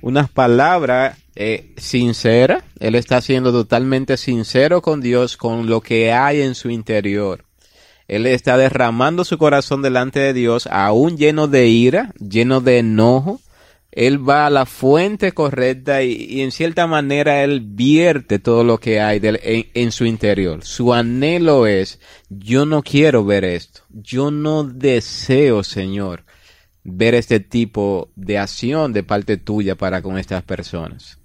[0.02, 6.42] unas palabras eh, sinceras, él está siendo totalmente sincero con Dios, con lo que hay
[6.42, 7.46] en su interior.
[8.14, 13.42] Él está derramando su corazón delante de Dios, aún lleno de ira, lleno de enojo.
[13.92, 19.02] Él va a la fuente correcta y, en cierta manera él vierte todo lo que
[19.02, 19.20] hay
[19.74, 20.64] en, su interior.
[20.64, 22.00] Su anhelo es,
[22.30, 23.82] yo no quiero ver esto.
[23.90, 26.24] Yo no deseo, Señor,
[26.84, 31.18] ver este tipo de acción de parte tuya para con estas personas.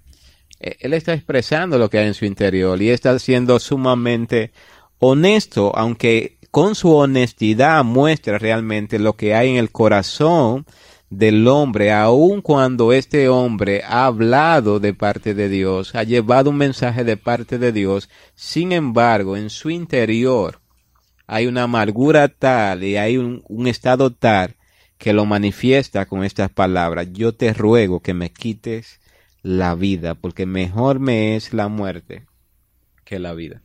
[0.59, 4.53] E, él está expresando lo que hay en su interior y está siendo sumamente
[4.97, 10.65] honesto, aunque con su honestidad muestra realmente lo que hay en el corazón
[11.09, 16.57] del hombre, aun cuando este hombre ha hablado de parte de Dios, ha llevado un
[16.57, 20.59] mensaje de parte de Dios, sin embargo, en su interior
[21.31, 24.55] hay una amargura tal y hay un, estado tal
[24.97, 27.07] que lo manifiesta con estas palabras.
[27.13, 28.99] Yo te ruego que me quites
[29.43, 32.25] la vida, porque mejor me es la muerte
[33.05, 33.61] que la vida.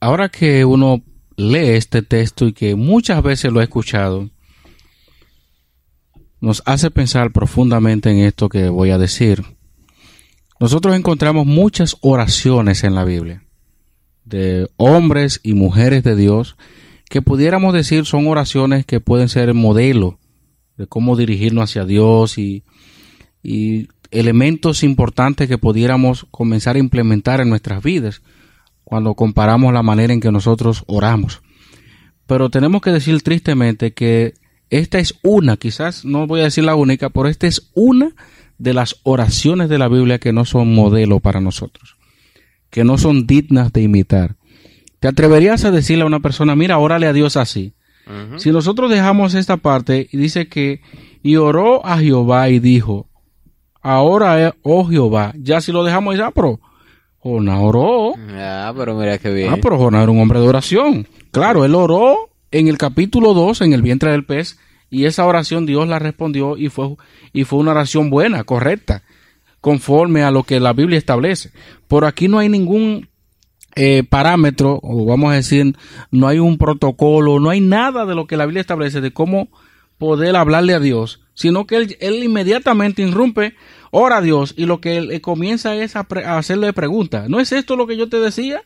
[0.00, 1.02] Ahora que uno
[1.36, 4.30] lee este texto y que muchas veces lo he escuchado,
[6.40, 9.44] nos hace pensar profundamente en esto que voy a decir.
[10.58, 13.44] Nosotros encontramos muchas oraciones en la Biblia
[14.24, 16.56] de hombres y mujeres de Dios
[17.08, 20.18] que pudiéramos decir son oraciones que pueden ser modelo
[20.76, 22.64] de cómo dirigirnos hacia Dios y,
[23.42, 28.22] y elementos importantes que pudiéramos comenzar a implementar en nuestras vidas
[28.84, 31.42] cuando comparamos la manera en que nosotros oramos.
[32.26, 34.34] Pero tenemos que decir tristemente que
[34.70, 38.14] esta es una, quizás no voy a decir la única, pero esta es una
[38.58, 41.96] de las oraciones de la Biblia que no son modelo para nosotros,
[42.70, 44.36] que no son dignas de imitar.
[45.00, 47.74] ¿Te atreverías a decirle a una persona, mira, órale a Dios así?
[48.36, 50.80] Si nosotros dejamos esta parte y dice que,
[51.22, 53.08] y oró a Jehová y dijo,
[53.80, 56.60] ahora, oh Jehová, ya si lo dejamos ya, pero
[57.22, 58.14] Jonás oró.
[58.36, 59.52] Ah, pero mira qué bien.
[59.52, 61.06] Ah, pero Jonás era un hombre de oración.
[61.30, 64.58] Claro, él oró en el capítulo 2, en el vientre del pez,
[64.90, 66.96] y esa oración Dios la respondió y fue,
[67.32, 69.04] y fue una oración buena, correcta,
[69.60, 71.52] conforme a lo que la Biblia establece.
[71.88, 73.08] Por aquí no hay ningún
[73.76, 75.76] eh, parámetro, o vamos a decir,
[76.10, 79.48] no hay un protocolo, no hay nada de lo que la Biblia establece de cómo
[79.96, 83.54] poder hablarle a Dios, sino que él, él inmediatamente irrumpe,
[83.90, 87.28] ora a Dios, y lo que él, eh, comienza es a, a, hacerle preguntas.
[87.28, 88.62] ¿No es esto lo que yo te decía?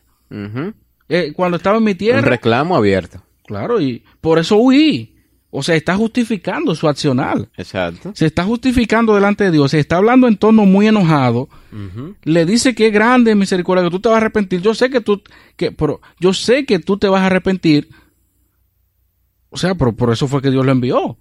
[1.09, 2.21] Eh, cuando estaba en mi Un tierra.
[2.21, 3.23] reclamo abierto.
[3.45, 5.13] Claro, y por eso huí.
[5.49, 7.49] O sea, está justificando su accional.
[7.55, 8.11] Exacto.
[8.13, 9.71] Se está justificando delante de Dios.
[9.71, 11.47] Se está hablando en tono muy enojado.
[12.23, 14.61] Le dice que es grande misericordia, que tú te vas a arrepentir.
[14.61, 15.23] Yo sé que tú,
[15.55, 17.87] que, pero yo sé que tú te vas a arrepentir.
[19.49, 21.17] O sea, pero por eso fue que Dios lo envió.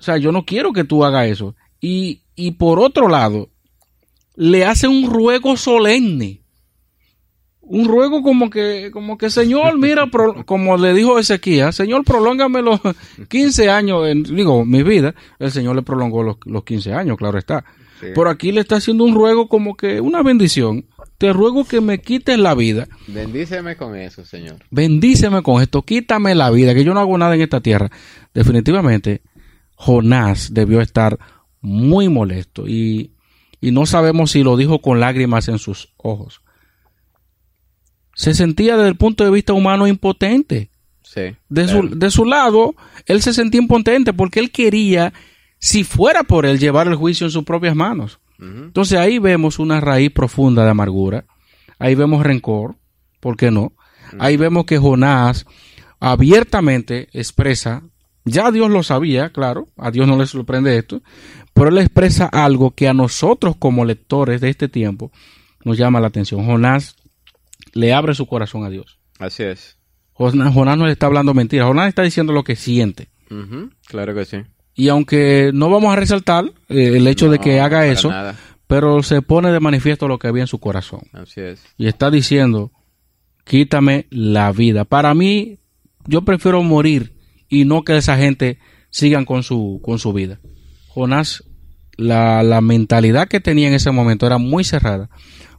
[0.00, 1.54] O sea, yo no quiero que tú hagas eso.
[1.80, 3.50] Y, y por otro lado,
[4.34, 6.40] le hace un ruego solemne.
[7.60, 12.62] Un ruego como que, como que, Señor, mira, pro- como le dijo Ezequías, Señor, prolóngame
[12.62, 12.80] los
[13.28, 15.14] 15 años, en, digo, mi vida.
[15.38, 17.64] El Señor le prolongó los, los 15 años, claro está.
[18.00, 18.06] Sí.
[18.14, 20.86] Por aquí le está haciendo un ruego como que una bendición.
[21.18, 22.88] Te ruego que me quites la vida.
[23.06, 24.56] Bendíceme con eso, Señor.
[24.70, 27.90] Bendíceme con esto, quítame la vida, que yo no hago nada en esta tierra.
[28.32, 29.20] Definitivamente,
[29.80, 31.18] Jonás debió estar
[31.62, 33.14] muy molesto y,
[33.62, 36.42] y no sabemos si lo dijo con lágrimas en sus ojos.
[38.14, 40.70] Se sentía desde el punto de vista humano impotente.
[41.02, 41.34] Sí.
[41.48, 41.88] De claro.
[41.88, 42.74] su, de su lado,
[43.06, 45.14] él se sentía impotente porque él quería,
[45.58, 48.20] si fuera por él, llevar el juicio en sus propias manos.
[48.38, 51.26] Entonces ahí vemos una raíz profunda de amargura,
[51.78, 52.76] ahí vemos rencor,
[53.18, 53.72] ¿por qué no?
[54.18, 55.46] Ahí vemos que Jonás
[56.00, 57.82] abiertamente expresa,
[58.24, 61.02] ya Dios lo sabía, claro, a Dios no le sorprende esto,
[61.54, 65.10] pero él expresa algo que a nosotros como lectores de este tiempo
[65.64, 66.44] nos llama la atención.
[66.44, 66.96] Jonás
[67.72, 68.98] le abre su corazón a Dios.
[69.18, 69.76] Así es.
[70.12, 73.08] Jonás, Jonás no le está hablando mentiras, Jonás está diciendo lo que siente.
[73.86, 74.38] Claro que sí.
[74.74, 78.36] Y aunque no vamos a resaltar eh, el hecho de que haga eso, nada.
[78.66, 81.02] pero se pone de manifiesto lo que había en su corazón.
[81.12, 81.62] Así es.
[81.76, 82.72] Y está diciendo,
[83.44, 84.84] quítame la vida.
[84.84, 85.58] Para mí,
[86.06, 87.14] yo prefiero morir
[87.50, 88.58] y no que esa gente
[88.88, 90.40] sigan con su, con su vida.
[90.88, 91.44] Jonás,
[91.96, 95.10] la, la mentalidad que tenía en ese momento era muy cerrada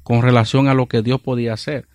[0.04, 1.88] con relación a lo que Dios podía hacer.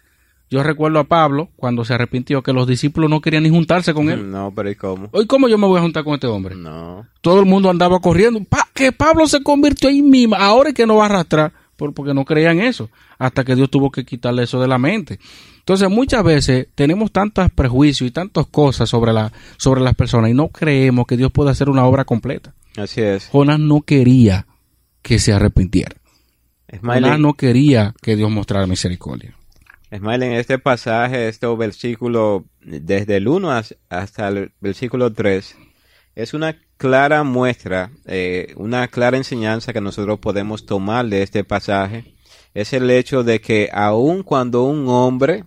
[0.48, 4.08] Yo recuerdo a Pablo cuando se arrepintió que los discípulos no querían ni juntarse con
[4.10, 4.30] él.
[4.30, 5.08] No, pero ¿y cómo?
[5.10, 6.54] Hoy, ¿cómo yo me voy a juntar con este hombre?
[6.54, 7.04] No.
[7.20, 8.42] todo el mundo andaba corriendo.
[8.44, 10.36] Pa- que Pablo se convirtió ahí mismo.
[10.36, 11.52] Ahora es que no va a arrastrar.
[11.76, 12.88] por- porque no creían eso.
[13.18, 15.18] Hasta que Dios tuvo que quitarle eso de la mente.
[15.66, 20.34] Entonces, muchas veces tenemos tantos prejuicios y tantas cosas sobre, la, sobre las personas y
[20.34, 22.54] no creemos que Dios pueda hacer una obra completa.
[22.76, 23.26] Así es.
[23.32, 24.46] Jonás no quería
[25.02, 25.96] que se arrepintiera.
[27.02, 29.34] Jonás no quería que Dios mostrara misericordia.
[29.92, 35.56] Smiley, en este pasaje, este versículo, desde el 1 as- hasta el versículo 3,
[36.14, 42.14] es una clara muestra, eh, una clara enseñanza que nosotros podemos tomar de este pasaje.
[42.54, 45.44] Es el hecho de que aun cuando un hombre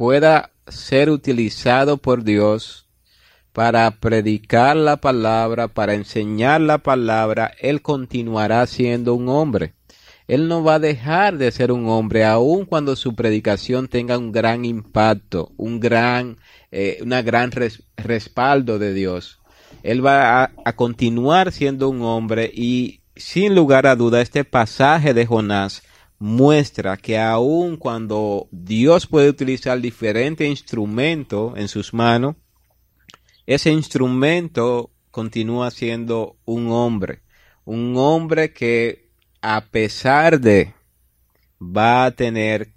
[0.00, 2.86] pueda ser utilizado por Dios
[3.52, 9.74] para predicar la palabra, para enseñar la palabra, él continuará siendo un hombre.
[10.26, 14.32] Él no va a dejar de ser un hombre, aun cuando su predicación tenga un
[14.32, 16.38] gran impacto, un gran,
[16.72, 19.38] eh, una gran res- respaldo de Dios.
[19.82, 25.12] Él va a, a continuar siendo un hombre y sin lugar a duda este pasaje
[25.12, 25.82] de Jonás
[26.20, 32.36] muestra que aun cuando Dios puede utilizar diferentes instrumentos en sus manos,
[33.46, 37.22] ese instrumento continúa siendo un hombre,
[37.64, 39.08] un hombre que
[39.40, 40.74] a pesar de
[41.60, 42.74] va a tener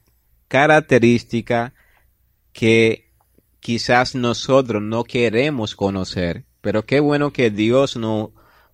[0.47, 1.73] características
[2.53, 3.11] que
[3.59, 8.33] quizás nosotros no queremos conocer, pero qué bueno que Dios no,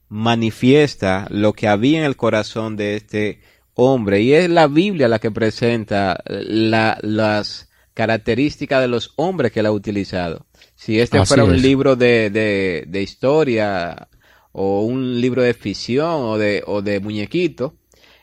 [0.09, 3.41] manifiesta lo que había en el corazón de este
[3.79, 4.21] hombre.
[4.21, 9.71] Y es la Biblia la que presenta las características de los hombres que él ha
[9.71, 10.45] utilizado.
[10.75, 14.07] Si este fuera un libro de, de, de, historia
[14.51, 17.75] o un libro de ficción o de, o de muñequito,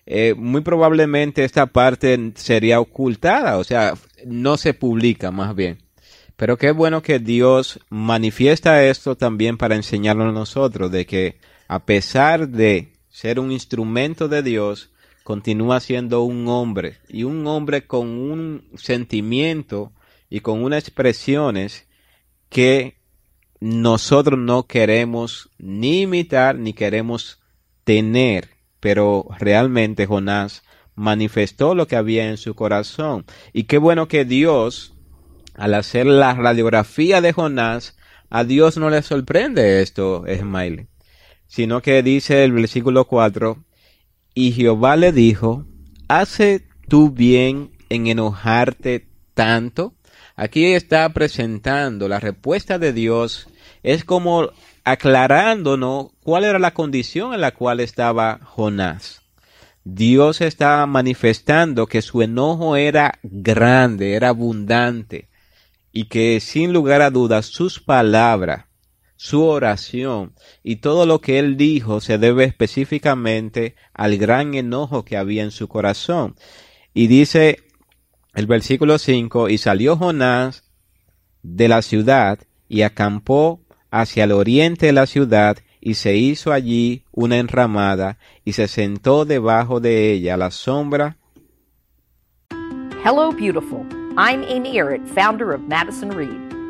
[0.07, 5.79] eh, muy probablemente esta parte sería ocultada, o sea, no se publica más bien.
[6.37, 11.85] Pero qué bueno que Dios manifiesta esto también para enseñarnos a nosotros de que a
[11.85, 14.90] pesar de ser un instrumento de Dios,
[15.27, 19.93] continúa siendo un hombre y un hombre con un sentimiento
[20.31, 21.89] y con unas expresiones
[22.49, 22.99] que
[23.59, 27.41] nosotros no queremos ni imitar ni queremos
[27.83, 30.62] tener, pero realmente Jonás
[30.95, 33.25] manifestó lo que había en su corazón.
[33.53, 34.95] Y qué bueno que Dios
[35.57, 37.97] al hacer la radiografía de Jonás,
[38.31, 40.87] a Dios no le sorprende esto, Ismael,
[41.49, 43.67] sino que dice el versículo 4,
[44.38, 45.64] y Jehová le dijo,
[46.09, 49.94] ¿hace tú bien en enojarte tanto?
[50.37, 53.49] Aquí está presentando la respuesta de Dios,
[53.83, 54.51] es como
[54.85, 59.22] aclarándonos cuál era la condición en la cual estaba Jonás.
[59.85, 65.31] Dios está manifestando que su enojo era grande, era abundante,
[65.92, 68.65] y que sin lugar a dudas sus palabras,
[69.16, 75.16] su oración y todo lo que él dijo se debe específicamente al gran enojo que
[75.16, 76.37] había en su corazón.
[76.94, 77.59] Y dice
[78.35, 80.64] el versículo 5, y salió Jonás
[81.42, 87.05] de la ciudad y acampó hacia el oriente de la ciudad y se hizo allí
[87.12, 91.16] una enramada y se sentó debajo de ella a la sombra.
[93.05, 93.87] Hello, beautiful.
[94.18, 96.45] I'm Amy Errett, founder of Madison Reed,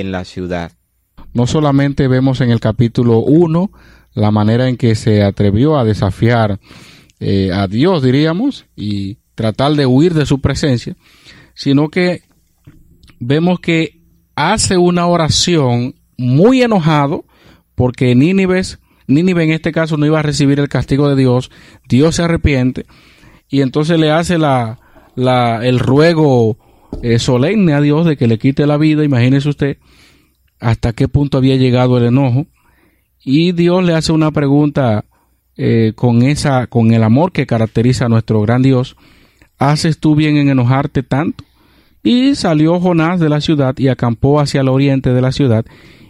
[0.00, 0.72] en la ciudad.
[1.32, 3.70] No solamente vemos en el capítulo 1
[4.14, 6.58] la manera en que se atrevió a desafiar
[7.20, 10.96] eh, a Dios, diríamos, y tratar de huir de su presencia,
[11.54, 12.22] sino que
[13.20, 14.00] vemos que
[14.34, 17.24] hace una oración muy enojado
[17.74, 18.62] porque Nínive,
[19.06, 21.50] Nínive en este caso no iba a recibir el castigo de Dios,
[21.88, 22.86] Dios se arrepiente
[23.48, 24.78] y entonces le hace la,
[25.62, 26.58] el ruego
[27.18, 29.78] solemne a Dios de que le quite la vida, imagínese usted
[30.60, 32.46] hasta qué punto había llegado el enojo,
[33.24, 35.04] y Dios le hace una pregunta
[35.56, 38.96] eh, con esa, con el amor que caracteriza a nuestro gran Dios,
[39.58, 41.44] ¿haces tú bien en enojarte tanto?
[42.02, 45.64] Y salió Jonás de la ciudad y acampó hacia el oriente de la ciudad,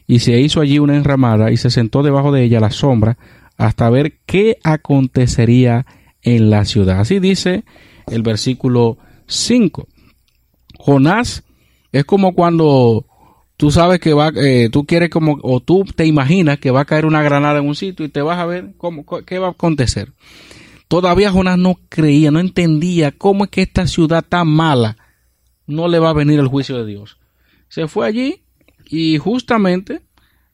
[0.07, 3.19] y se hizo allí una enramada, y se sentó debajo de ella la sombra,
[3.57, 5.87] hasta ver qué acontecería
[6.23, 7.01] en la ciudad.
[7.01, 7.65] Así dice
[8.07, 9.87] el versículo 5.
[10.79, 11.45] Jonás
[11.93, 13.07] es como cuando
[13.61, 16.85] tú sabes que va, eh, tú quieres como, o tú te imaginas que va a
[16.87, 19.51] caer una granada en un sitio y te vas a ver cómo, qué va a
[19.51, 20.15] acontecer.
[20.89, 24.97] Todavía Jonás no creía, no entendía cómo es que esta ciudad tan mala
[25.67, 27.19] no le va a venir el juicio de Dios.
[27.69, 28.45] Se fue allí
[28.87, 30.01] y justamente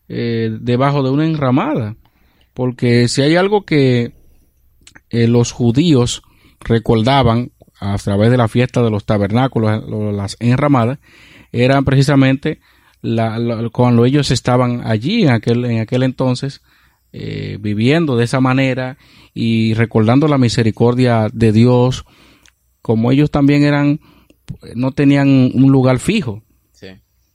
[0.08, 1.94] eh, debajo de una enramada,
[2.54, 4.14] porque si hay algo que
[5.10, 6.22] eh, los judíos
[6.58, 10.98] recordaban a través de la fiesta de los tabernáculos, las enramadas,
[11.52, 12.58] eran precisamente
[13.72, 16.62] cuando ellos estaban allí en aquel, en aquel entonces,
[17.12, 18.98] eh, viviendo de esa manera
[19.32, 22.04] y recordando la misericordia de Dios,
[22.82, 24.00] como ellos también eran,
[24.74, 26.42] no tenían un lugar fijo.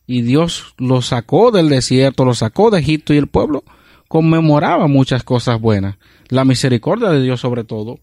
[0.08, 3.64] Y Dios los sacó del desierto, los sacó de Egipto y el pueblo
[4.10, 5.98] conmemoraba muchas cosas buenas.
[6.28, 8.00] La misericordia de Dios sobre todo,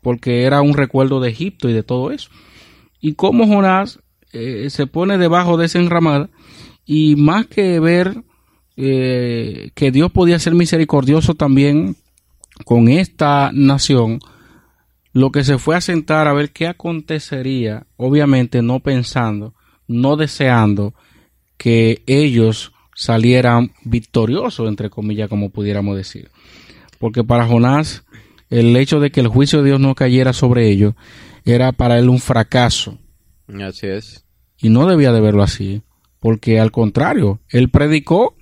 [0.00, 2.30] porque era un recuerdo de Egipto y de todo eso.
[3.00, 4.00] Y cómo Jonás
[4.32, 6.30] eh, se pone debajo de esa enramada
[6.84, 8.22] y más que ver
[8.76, 11.96] eh, que Dios podía ser misericordioso también
[12.64, 14.20] con esta nación,
[15.12, 19.54] lo que se fue a sentar a ver qué acontecería, obviamente no pensando,
[19.86, 20.94] no deseando
[21.56, 26.30] que ellos salieran victoriosos, entre comillas, como pudiéramos decir.
[26.98, 28.04] Porque para Jonás
[28.52, 30.94] el hecho de que el juicio de Dios no cayera sobre ellos
[31.44, 32.98] era para él un fracaso.
[33.48, 34.26] Así es.
[34.58, 35.82] Y no debía de verlo así,
[36.22, 38.36] porque al contrario, él predicó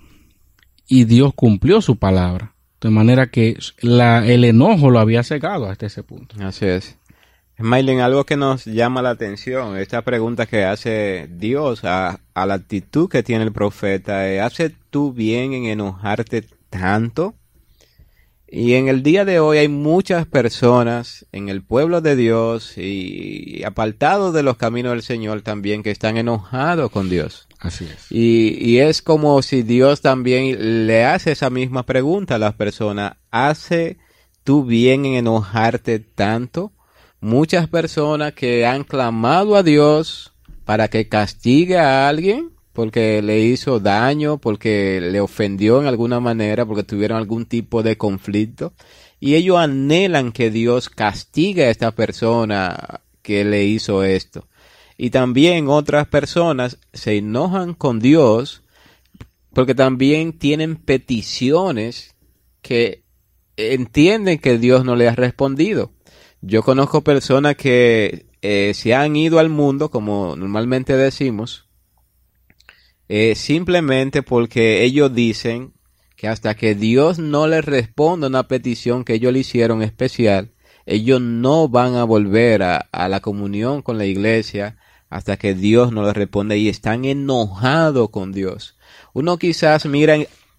[0.87, 2.53] y Dios cumplió su palabra.
[2.79, 6.37] De manera que la, el enojo lo había cegado hasta ese punto.
[6.45, 6.99] Así es.
[7.57, 13.09] Mailen, algo que nos llama la atención, esta pregunta que hace Dios a, la actitud
[13.09, 17.35] que tiene el profeta, ¿hace tú bien en enojarte tanto?
[18.53, 23.63] Y en el día de hoy hay muchas personas en el pueblo de Dios y
[23.65, 27.47] apartados de los caminos del Señor también que están enojados con Dios.
[27.61, 28.11] Así es.
[28.11, 33.19] Y, y es como si Dios también le hace esa misma pregunta a las personas.
[33.31, 33.99] ¿Hace
[34.43, 36.73] tú bien en enojarte tanto?
[37.21, 40.33] Muchas personas que han clamado a Dios
[40.65, 42.51] para que castigue a alguien
[42.81, 47.99] porque le hizo daño, porque le ofendió en alguna manera, porque tuvieron algún tipo de
[47.99, 48.73] conflicto.
[49.21, 54.49] Y ellos anhelan que Dios castigue a esta persona que le hizo esto.
[54.97, 58.63] Y también otras personas se enojan con Dios
[59.53, 62.15] porque también tienen peticiones
[62.63, 63.03] que
[63.59, 65.93] entienden que Dios no le ha respondido.
[66.41, 71.67] Yo conozco personas que eh, se han ido al mundo, como normalmente decimos,
[73.13, 75.73] eh, simplemente porque ellos dicen
[76.15, 80.53] que hasta que Dios no les responda una petición que ellos le hicieron especial,
[80.87, 84.77] ellos no van a volver a, la comunión con la iglesia
[85.09, 88.79] hasta que Dios no les responda y están enojados con Dios.
[89.13, 90.15] Uno quizás mira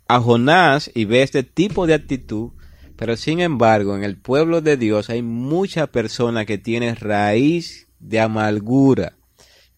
[0.09, 2.49] a Jonás y ve este tipo de actitud,
[2.97, 8.19] pero sin embargo en el pueblo de Dios hay muchas personas que tienen raíz de
[8.19, 9.13] amargura,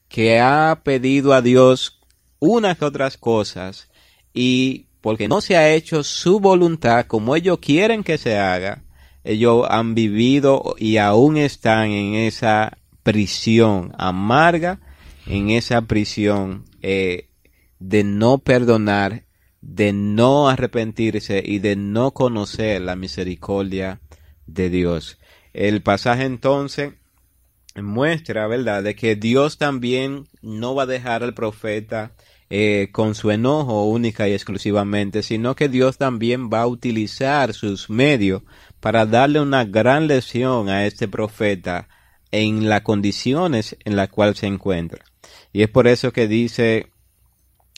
[0.07, 1.99] que ha pedido a Dios
[2.43, 3.89] unas otras cosas
[4.33, 8.83] y porque no se ha hecho su voluntad como ellos quieren que se haga,
[9.23, 14.81] ellos han vivido y aún están en esa prisión amarga,
[15.25, 17.29] en esa prisión eh,
[17.79, 19.23] de no perdonar,
[19.61, 24.01] de no arrepentirse y de no conocer la misericordia
[24.47, 25.17] de Dios.
[25.53, 26.91] El pasaje entonces
[27.81, 32.11] muestra, ¿verdad?, de que Dios también no va a dejar al profeta
[32.55, 37.89] eh, con su enojo única y exclusivamente, sino que Dios también va a utilizar sus
[37.89, 38.43] medios
[38.79, 41.89] para darle una gran lección a este profeta
[42.29, 45.03] en las condiciones en las cuales se encuentra.
[45.51, 46.91] Y es por eso que dice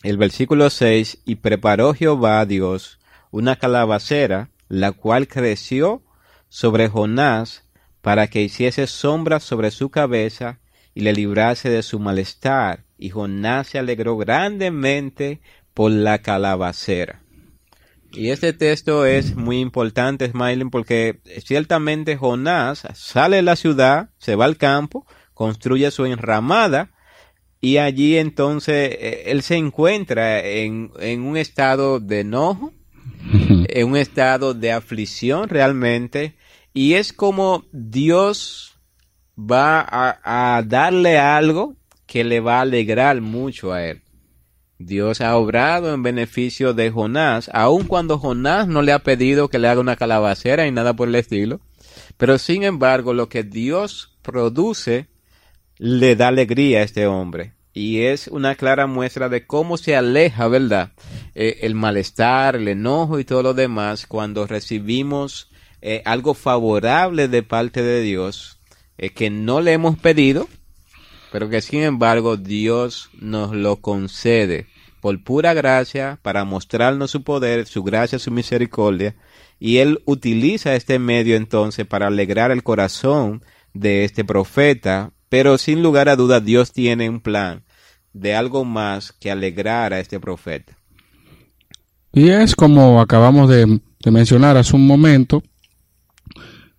[0.03, 2.99] el versículo 6, y preparó Jehová Dios
[3.32, 6.03] una calabacera, la cual creció
[6.49, 7.63] sobre Jonás
[8.01, 10.59] para que hiciese sombra sobre su cabeza
[10.93, 15.41] y le librase de su malestar y Jonás se alegró grandemente
[15.73, 17.21] por la calabacera.
[18.11, 24.35] Y este texto es muy importante, Smiling, porque ciertamente Jonás sale de la ciudad, se
[24.35, 26.91] va al campo, construye su enramada,
[27.59, 32.71] y allí entonces eh, él se encuentra en, un estado de enojo,
[33.33, 36.37] en un estado de aflicción realmente,
[36.73, 38.79] y es como Dios
[39.37, 41.75] va a darle algo
[42.05, 44.01] que le va a alegrar mucho a él.
[44.77, 49.59] Dios ha obrado en beneficio de Jonás, aun cuando Jonás no le ha pedido que
[49.59, 51.61] le haga una calabacera y nada por el estilo.
[52.17, 55.07] Pero sin embargo, lo que Dios produce
[55.77, 57.53] le da alegría a este hombre.
[57.73, 60.91] Y es una clara muestra de cómo se aleja, ¿verdad?
[61.35, 65.49] Eh, el malestar, el enojo y todo lo demás cuando recibimos
[65.81, 68.59] eh, algo favorable de parte de Dios
[68.97, 70.47] eh, que no le hemos pedido,
[71.36, 74.67] pero que sin embargo Dios nos lo concede
[75.01, 79.17] por pura gracia para mostrarnos su poder, su gracia, su misericordia,
[79.59, 85.83] y Él utiliza este medio entonces para alegrar el corazón de este profeta, pero sin
[85.83, 87.65] lugar a dudas Dios tiene un plan
[88.13, 90.77] de algo más que alegrar a este profeta.
[92.13, 95.43] Y es como acabamos de, de mencionar hace un momento,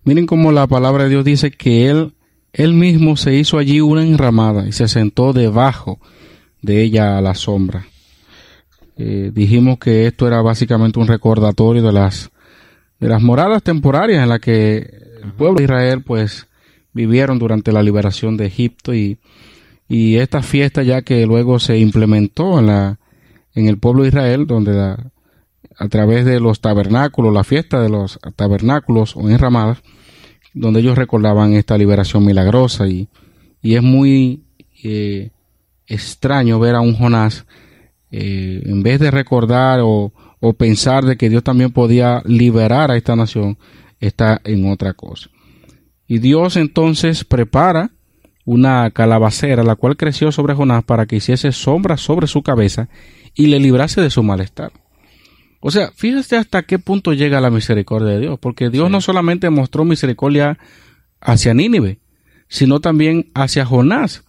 [0.03, 2.16] miren cómo la palabra de Dios dice que Él
[2.57, 5.99] él mismo se hizo allí una enramada y se sentó debajo
[6.63, 7.85] de ella a la sombra.
[8.97, 12.31] Eh, dijimos que esto era básicamente un recordatorio de las
[12.99, 14.77] de las moradas temporarias en las que
[15.23, 16.47] el pueblo de Israel pues
[16.93, 19.19] vivieron durante la liberación de Egipto y,
[19.87, 22.97] y esta fiesta ya que luego se implementó en la
[23.53, 28.17] en el pueblo de Israel donde a través de los tabernáculos la fiesta de los
[28.35, 29.83] tabernáculos o enramadas
[30.59, 33.07] donde ellos recordaban esta liberación milagrosa y,
[33.61, 34.43] y es muy
[34.83, 35.31] eh,
[35.87, 37.45] extraño ver a un Jonás
[38.11, 42.97] eh, en vez de recordar o, o, pensar de que Dios también podía liberar a
[42.97, 43.57] esta nación,
[43.99, 45.29] está en otra cosa.
[46.07, 47.91] Y Dios entonces prepara
[48.45, 52.87] una calabacera, la cual creció sobre Jonás para que hiciese sombra sobre su cabeza
[53.35, 54.71] y le librase de su malestar.
[55.67, 59.49] O sea, fíjate hasta qué punto llega la misericordia de Dios, porque Dios no solamente
[59.49, 60.57] mostró misericordia
[61.19, 61.99] hacia Nínive,
[62.47, 64.23] sino también hacia Jonás.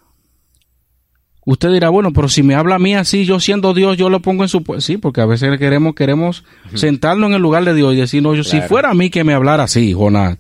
[1.46, 4.20] Usted dirá, bueno, pero si me habla a mí así, yo siendo Dios, yo lo
[4.20, 4.64] pongo en su...
[4.80, 6.42] Sí, porque a veces queremos, queremos
[6.74, 9.22] sentarnos en el lugar de Dios y decir, no, yo, si fuera a mí que
[9.22, 10.38] me hablara así, Jonás,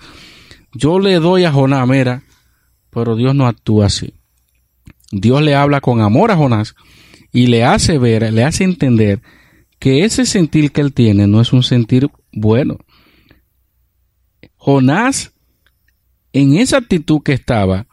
[0.72, 2.24] yo le doy a Jonás, mira,
[2.90, 4.14] pero Dios no actúa así.
[5.12, 6.74] Dios le habla con amor a Jonás
[7.30, 9.22] y le hace ver, le hace entender
[9.78, 12.78] que ese sentir que él tiene no es un sentir bueno.
[14.56, 15.32] Jonás,
[16.32, 17.86] en esa actitud que estaba,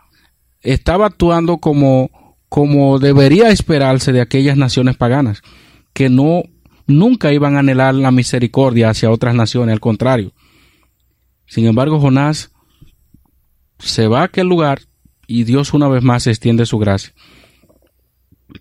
[0.62, 2.10] estaba actuando como
[2.50, 5.42] como debería esperarse de aquellas naciones paganas,
[5.94, 6.44] que no
[6.88, 10.32] nunca iban a anhelar la misericordia hacia otras naciones, al contrario.
[11.48, 12.52] Sin embargo, Jonás
[13.80, 14.80] se va a aquel lugar
[15.28, 17.14] y Dios una vez más extiende su gracia.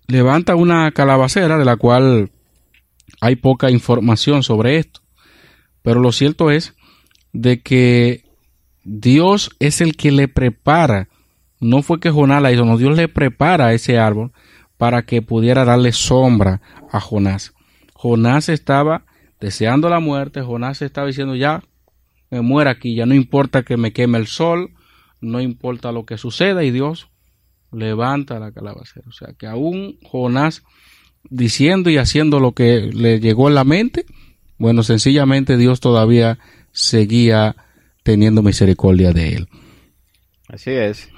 [0.07, 2.31] Levanta una calabacera de la cual
[3.21, 5.01] hay poca información sobre esto,
[5.81, 6.75] pero lo cierto es
[7.33, 8.23] de que
[8.83, 11.09] Dios es el que le prepara
[11.59, 14.31] no fue que Jonás la hizo, no, Dios le prepara ese árbol
[14.77, 17.53] para que pudiera darle sombra a Jonás.
[17.93, 19.05] Jonás estaba
[19.39, 21.63] deseando la muerte, Jonás estaba diciendo ya
[22.29, 24.73] me muera aquí, ya no importa que me queme el sol,
[25.21, 27.09] no importa lo que suceda y Dios
[27.71, 29.07] levanta la calabacera.
[29.07, 30.63] O sea que aún Jonás
[31.29, 34.05] diciendo y haciendo lo que le llegó en la mente,
[34.57, 36.39] bueno, sencillamente Dios todavía
[36.71, 37.55] seguía
[38.03, 39.47] teniendo misericordia de él.
[40.47, 41.09] Así es.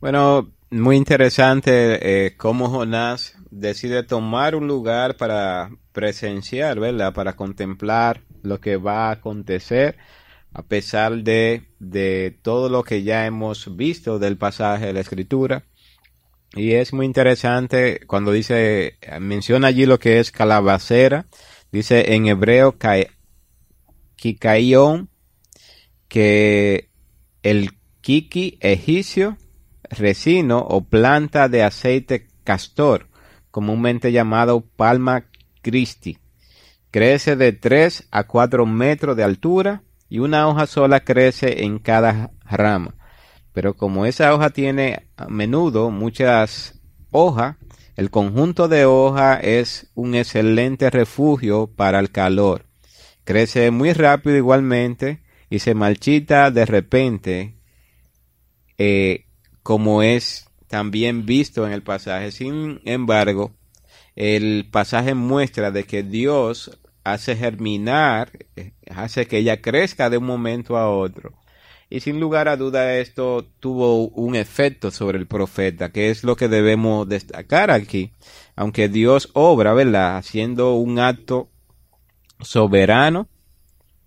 [0.00, 7.12] Bueno, muy interesante eh, cómo Jonás decide tomar un lugar para presenciar, ¿verdad?
[7.12, 9.96] Para contemplar lo que va a acontecer
[10.54, 15.64] a pesar de, de todo lo que ya hemos visto del pasaje de la escritura.
[16.54, 21.26] Y es muy interesante cuando dice, menciona allí lo que es calabacera,
[21.70, 22.76] dice en hebreo
[24.16, 25.08] kikaion,
[26.08, 26.90] que
[27.42, 27.70] el
[28.02, 29.38] kiki egipcio
[29.88, 33.08] resino o planta de aceite castor,
[33.50, 35.24] comúnmente llamado Palma
[35.62, 36.18] Christi.
[36.90, 42.30] Crece de 3 a 4 metros de altura y una hoja sola crece en cada
[42.44, 42.94] rama.
[43.52, 46.80] Pero como esa hoja tiene a menudo muchas
[47.10, 47.56] hojas,
[47.96, 52.66] el conjunto de hojas es un excelente refugio para el calor.
[53.24, 57.56] Crece muy rápido igualmente y se marchita de repente
[58.78, 59.26] eh,
[59.62, 62.32] como es también visto en el pasaje.
[62.32, 63.52] Sin embargo,
[64.16, 70.24] el pasaje muestra de que Dios hace germinar, eh, hace que ella crezca de un
[70.24, 71.41] momento a otro.
[71.92, 76.36] Y sin lugar a duda esto tuvo un efecto sobre el profeta, que es lo
[76.36, 78.14] que debemos destacar aquí.
[78.56, 80.16] Aunque Dios obra, ¿verdad?
[80.16, 81.50] Haciendo un acto
[82.40, 83.28] soberano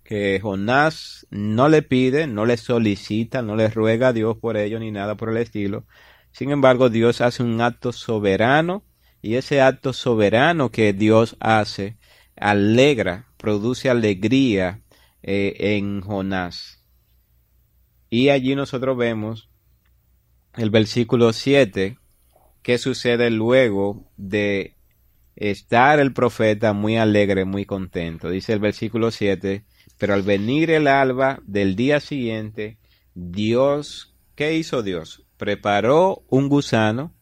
[0.02, 4.80] que Jonás no le pide, no le solicita, no le ruega a Dios por ello
[4.80, 5.84] ni nada por el estilo.
[6.32, 8.82] Sin embargo, Dios hace un acto soberano
[9.22, 11.98] y ese acto soberano que Dios hace
[12.34, 14.80] alegra, produce alegría
[15.22, 16.76] eh, en Jonás.
[18.08, 19.48] Y allí nosotros vemos
[20.54, 21.98] el versículo 7,
[22.62, 24.76] que sucede luego de
[25.36, 28.30] estar el profeta muy alegre, muy contento.
[28.30, 29.64] Dice el versículo 7,
[29.98, 32.78] pero al venir el alba del día siguiente,
[33.14, 35.24] Dios, ¿qué hizo Dios?
[35.36, 37.12] Preparó un gusano,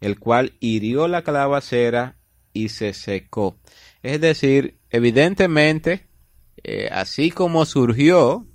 [0.00, 2.16] el cual hirió la calabacera
[2.52, 3.58] y se secó.
[4.02, 6.06] Es decir, evidentemente,
[6.62, 8.46] eh, así como surgió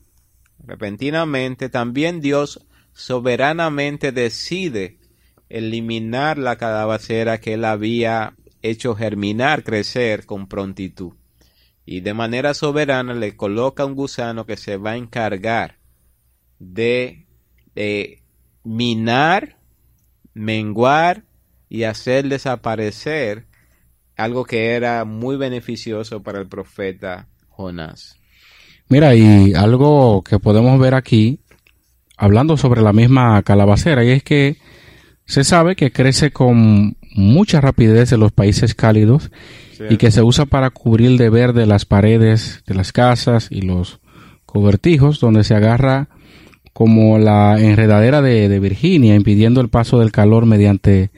[0.65, 4.99] repentinamente, también Dios soberanamente decide
[5.49, 11.13] eliminar la calabacera que él había hecho germinar, crecer con prontitud
[11.85, 15.77] y de manera soberana le coloca un gusano que se va a encargar
[16.57, 17.27] de,
[18.63, 19.59] minar,
[20.33, 21.25] menguar
[21.69, 23.45] y hacer desaparecer
[24.17, 28.19] algo que era muy beneficioso para el profeta Jonás.
[28.89, 31.39] Mira, y algo que podemos ver aquí,
[32.17, 34.57] hablando sobre la misma calabacera, y es que
[35.25, 39.31] se sabe que crece con mucha rapidez en los países cálidos
[39.89, 43.99] y que se usa para cubrir de verde las paredes de las casas y los
[44.45, 46.09] cobertijos donde se agarra
[46.73, 51.11] como la enredadera de, Virginia, impidiendo el paso del calor mediante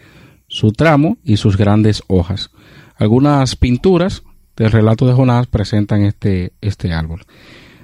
[0.48, 2.52] su tramo y sus grandes hojas.
[2.96, 4.24] Algunas pinturas
[4.58, 7.22] del relato de Jonás presentan este, este árbol.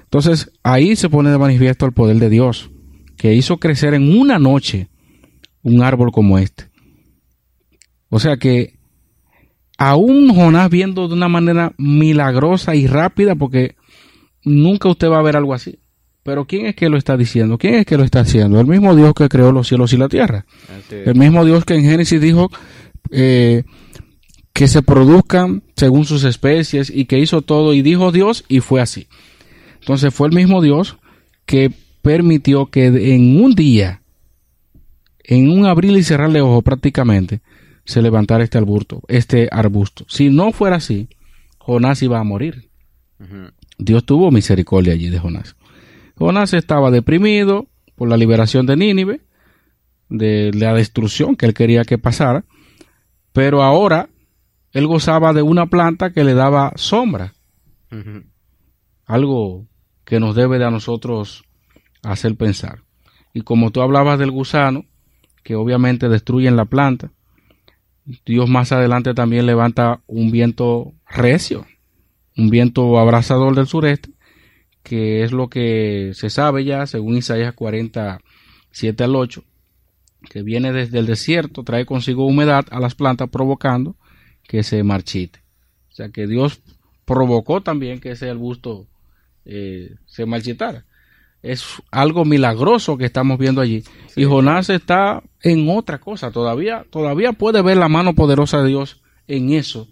[0.02, 2.70] Entonces, ahí se pone de manifiesto el poder de Dios,
[3.16, 4.88] que hizo crecer en una noche
[5.62, 6.64] un árbol como este.
[8.10, 8.74] O sea que
[9.78, 13.76] aún Jonás viendo de una manera milagrosa y rápida, porque
[14.44, 15.78] nunca usted va a ver algo así.
[16.22, 17.58] Pero ¿quién es que lo está diciendo?
[17.58, 18.58] ¿Quién es que lo está haciendo?
[18.58, 20.46] El mismo Dios que creó los cielos y la tierra.
[20.90, 22.50] El mismo Dios que en Génesis dijo
[23.10, 23.64] eh,
[24.54, 28.80] que se produzcan según sus especies y que hizo todo y dijo Dios y fue
[28.80, 29.08] así.
[29.80, 30.96] Entonces fue el mismo Dios
[31.44, 34.00] que permitió que en un día,
[35.24, 37.40] en un abril y cerrarle ojo prácticamente,
[37.84, 40.06] se levantara este arbusto, este arbusto.
[40.08, 41.08] Si no fuera así,
[41.58, 42.68] Jonás iba a morir.
[43.76, 45.56] Dios tuvo misericordia allí de Jonás.
[46.14, 49.20] Jonás estaba deprimido por la liberación de Nínive,
[50.08, 52.44] de la destrucción que él quería que pasara,
[53.32, 54.10] pero ahora
[54.74, 57.32] él gozaba de una planta que le daba sombra.
[59.06, 59.68] Algo
[60.04, 61.44] que nos debe de a nosotros
[62.02, 62.80] hacer pensar.
[63.32, 64.84] Y como tú hablabas del gusano,
[65.44, 67.12] que obviamente destruyen la planta,
[68.26, 71.66] Dios más adelante también levanta un viento recio,
[72.36, 74.10] un viento abrasador del sureste,
[74.82, 79.44] que es lo que se sabe ya, según Isaías 47 al 8,
[80.28, 83.96] que viene desde el desierto, trae consigo humedad a las plantas, provocando
[84.46, 85.40] que se marchite.
[85.90, 86.60] O sea que Dios
[87.04, 88.86] provocó también que ese arbusto
[89.44, 90.84] eh, se marchitara.
[91.42, 93.84] Es algo milagroso que estamos viendo allí.
[94.16, 96.30] Y Jonás está en otra cosa.
[96.30, 99.88] Todavía, todavía puede ver la mano poderosa de Dios en eso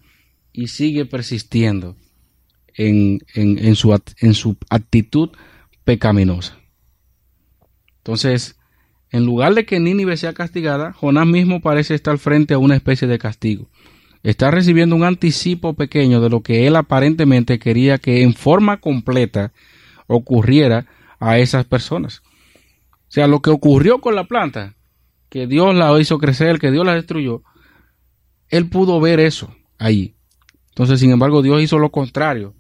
[0.53, 1.97] y sigue persistiendo
[2.75, 5.31] en, en, su, en su actitud
[5.85, 6.59] pecaminosa.
[7.99, 8.57] Entonces,
[9.11, 13.07] en lugar de que Nínive sea castigada, Jonás mismo parece estar frente a una especie
[13.07, 13.69] de castigo.
[14.23, 19.53] Está recibiendo un anticipo pequeño de lo que él aparentemente quería que en forma completa
[20.07, 20.87] ocurriera
[21.19, 22.23] a esas personas.
[23.09, 24.75] O sea, lo que ocurrió con la planta,
[25.29, 27.43] que Dios la hizo crecer, que Dios la destruyó,
[28.49, 30.15] él pudo ver eso ahí.
[30.69, 32.55] Entonces, sin embargo, Dios hizo lo contrario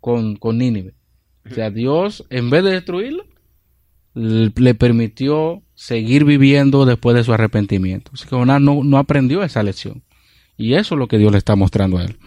[0.00, 0.94] con, con Nínive.
[1.50, 3.26] O sea, Dios, en vez de destruirlo,
[4.14, 8.12] le permitió seguir viviendo después de su arrepentimiento.
[8.14, 10.02] Así que Jonás no, no aprendió esa lección.
[10.56, 12.18] Y eso es lo que Dios le está mostrando a él.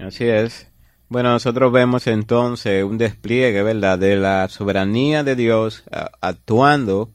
[0.00, 0.68] Así es.
[1.08, 5.84] Bueno, nosotros vemos entonces un despliegue, ¿verdad?, de la soberanía de Dios
[6.20, 7.10] actuando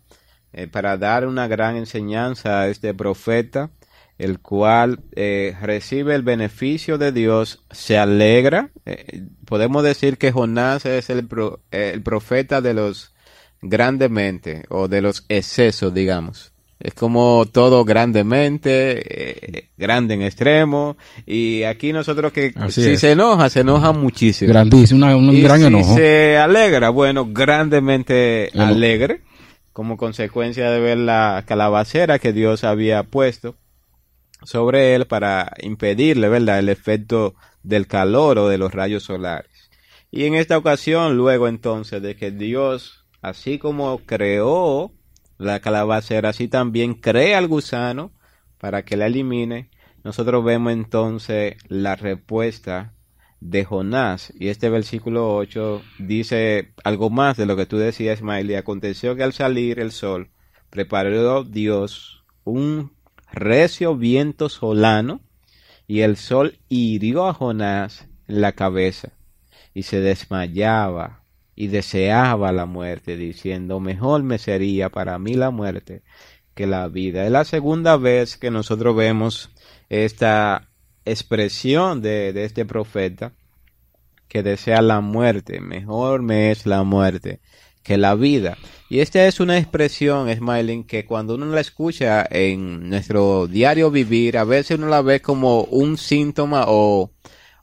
[0.54, 3.72] eh, para dar una gran enseñanza a este profeta,
[4.18, 8.70] el cual eh, recibe el beneficio de Dios, se alegra.
[8.86, 11.28] Eh, podemos decir que Jonás es el,
[11.72, 13.14] el profeta de los
[13.62, 16.54] grandemente o de los excesos, digamos.
[16.80, 20.96] Es como todo grandemente, eh, grande en extremo.
[21.26, 24.50] Y aquí nosotros que si se enoja, se enoja muchísimo.
[24.50, 29.22] Grandísimo, un gran si se alegra, bueno, grandemente alegre,
[29.74, 33.56] como consecuencia de ver la calabacera que Dios había puesto
[34.44, 39.70] sobre él para impedirle, ¿verdad?, el efecto del calor o de los rayos solares.
[40.12, 44.92] Y en esta ocasión, luego entonces de que Dios, así como creó
[45.38, 48.12] la calabacera así también crea al gusano
[48.58, 49.70] para que la elimine.
[50.04, 52.94] Nosotros vemos entonces la respuesta
[53.40, 54.34] de Jonás.
[54.40, 58.50] Y este versículo 8 dice algo más de lo que tú decías, Ismael.
[58.50, 60.30] Y aconteció que al salir el sol,
[60.70, 62.92] preparó Dios un
[63.32, 65.22] recio viento solano,
[65.86, 69.14] y el sol hirió a Jonás en la cabeza,
[69.74, 71.24] y se desmayaba
[71.58, 76.04] y deseaba la muerte, diciendo, mejor me sería para mí la muerte
[76.54, 77.26] que la vida.
[77.26, 79.50] Es la segunda vez que nosotros vemos
[79.90, 80.70] esta
[81.04, 83.34] expresión de, este profeta
[84.28, 87.40] que desea la muerte, mejor me es la muerte
[87.82, 88.56] que la vida.
[88.88, 94.38] Y esta es una expresión, Smiling, que cuando uno la escucha en nuestro diario vivir,
[94.38, 97.14] a veces uno la ve como un síntoma o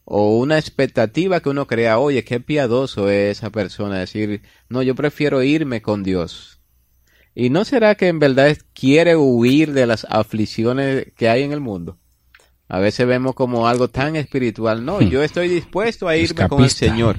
[0.05, 4.95] o una expectativa que uno crea, oye, qué piadoso es esa persona, decir, no, yo
[4.95, 6.61] prefiero irme con Dios.
[7.35, 11.61] ¿Y no será que en verdad quiere huir de las aflicciones que hay en el
[11.61, 11.99] mundo?
[12.69, 15.09] A veces vemos como algo tan espiritual, no, hmm.
[15.09, 17.17] yo estoy dispuesto a irme con el Señor.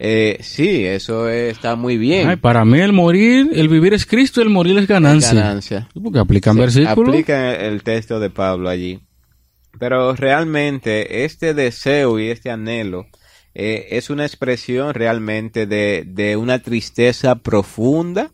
[0.00, 2.38] Eh, sí, eso está muy bien.
[2.38, 5.34] para mí el morir, el vivir es Cristo, el morir es ganancia.
[5.34, 5.88] ganancia.
[6.00, 7.08] Porque aplican versículos.
[7.08, 9.00] Aplica el texto de Pablo allí.
[9.78, 13.06] Pero realmente este deseo y este anhelo
[13.54, 18.32] eh, es una expresión realmente de, de, una tristeza profunda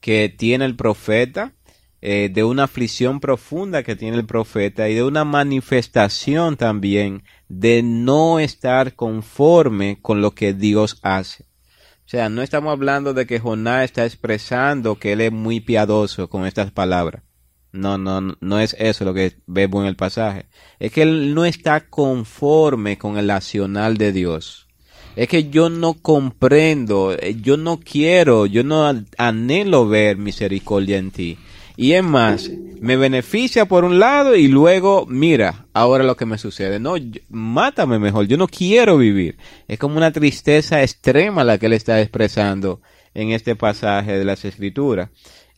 [0.00, 1.54] que tiene el profeta,
[2.02, 7.82] eh, de una aflicción profunda que tiene el profeta y de una manifestación también de
[7.82, 11.44] no estar conforme con lo que Dios hace.
[12.06, 16.28] O sea, no estamos hablando de que Jonás está expresando que él es muy piadoso
[16.28, 17.22] con estas palabras
[17.72, 20.46] No, no, no es eso lo que vemos en el pasaje.
[20.78, 24.66] Es que él no está conforme con el accional de Dios.
[25.16, 31.10] Es que yo no comprendo, eh, yo no quiero, yo no anhelo ver misericordia en
[31.10, 31.38] ti.
[31.76, 32.50] Y es más,
[32.80, 36.78] me beneficia por un lado y luego, mira, ahora lo que me sucede.
[36.78, 36.94] No,
[37.30, 39.38] mátame mejor, yo no quiero vivir.
[39.66, 42.82] Es como una tristeza extrema la que él está expresando
[43.14, 45.10] en este pasaje de las Escrituras.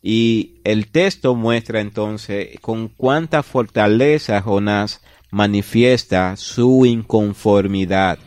[0.03, 5.01] Y el texto muestra entonces con cuánta fortaleza Jonás
[5.31, 8.19] manifiesta su inconformidad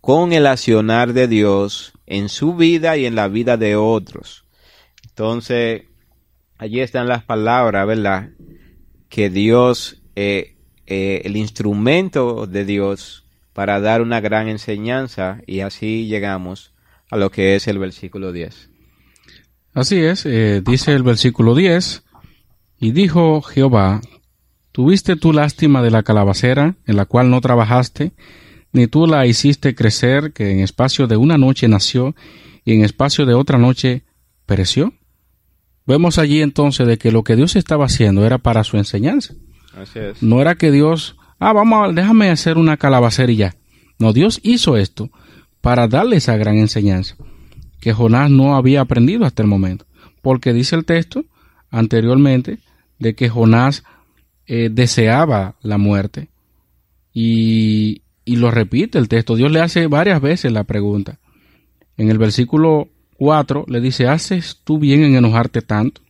[0.00, 4.44] con el accionar de Dios en su vida y en la vida de otros.
[5.08, 5.84] Entonces,
[6.58, 8.30] allí están las palabras, ¿verdad?
[9.08, 10.56] Que Dios, eh,
[10.86, 16.74] eh, el instrumento de Dios para dar una gran enseñanza y así llegamos
[17.10, 18.73] a lo que es el versículo 10.
[19.74, 22.04] Así es, eh, dice el versículo 10,
[22.78, 24.00] y dijo Jehová,
[24.70, 28.12] ¿tuviste tú lástima de la calabacera en la cual no trabajaste,
[28.72, 32.14] ni tú la hiciste crecer, que en espacio de una noche nació,
[32.64, 34.04] y en espacio de otra noche
[34.46, 34.94] pereció?
[35.86, 39.34] Vemos allí entonces de que lo que Dios estaba haciendo era para su enseñanza.
[39.76, 40.22] Así es.
[40.22, 43.56] No era que Dios, ah, vamos, a, déjame hacer una calabacera y ya.
[43.98, 45.10] No, Dios hizo esto
[45.60, 47.16] para darle esa gran enseñanza
[47.84, 49.84] que Jonás no había aprendido hasta el momento.
[50.22, 51.24] Porque dice el texto
[51.70, 52.58] anteriormente
[52.98, 53.84] de que Jonás
[54.46, 56.28] eh, deseaba la muerte.
[57.12, 59.36] Y, y lo repite el texto.
[59.36, 61.18] Dios le hace varias veces la pregunta.
[61.98, 66.00] En el versículo 4 le dice, ¿haces tú bien en enojarte tanto?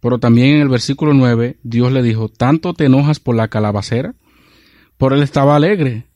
[0.00, 4.14] Pero también en el versículo 9 Dios le dijo, ¿tanto te enojas por la calabacera?
[4.96, 6.06] Por él estaba alegre.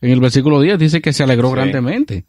[0.00, 1.54] En el versículo 10 dice que se alegró Sí.
[1.54, 2.24] grandemente.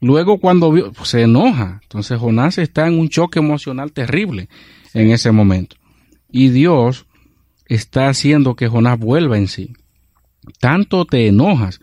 [0.00, 1.80] Luego cuando vio, pues, se enoja.
[1.82, 4.48] Entonces Jonás está en un choque emocional terrible
[4.94, 5.76] en ese momento.
[6.30, 7.06] Y Dios
[7.66, 9.74] está haciendo que Jonás vuelva en sí.
[10.58, 11.80] Tanto te enojas.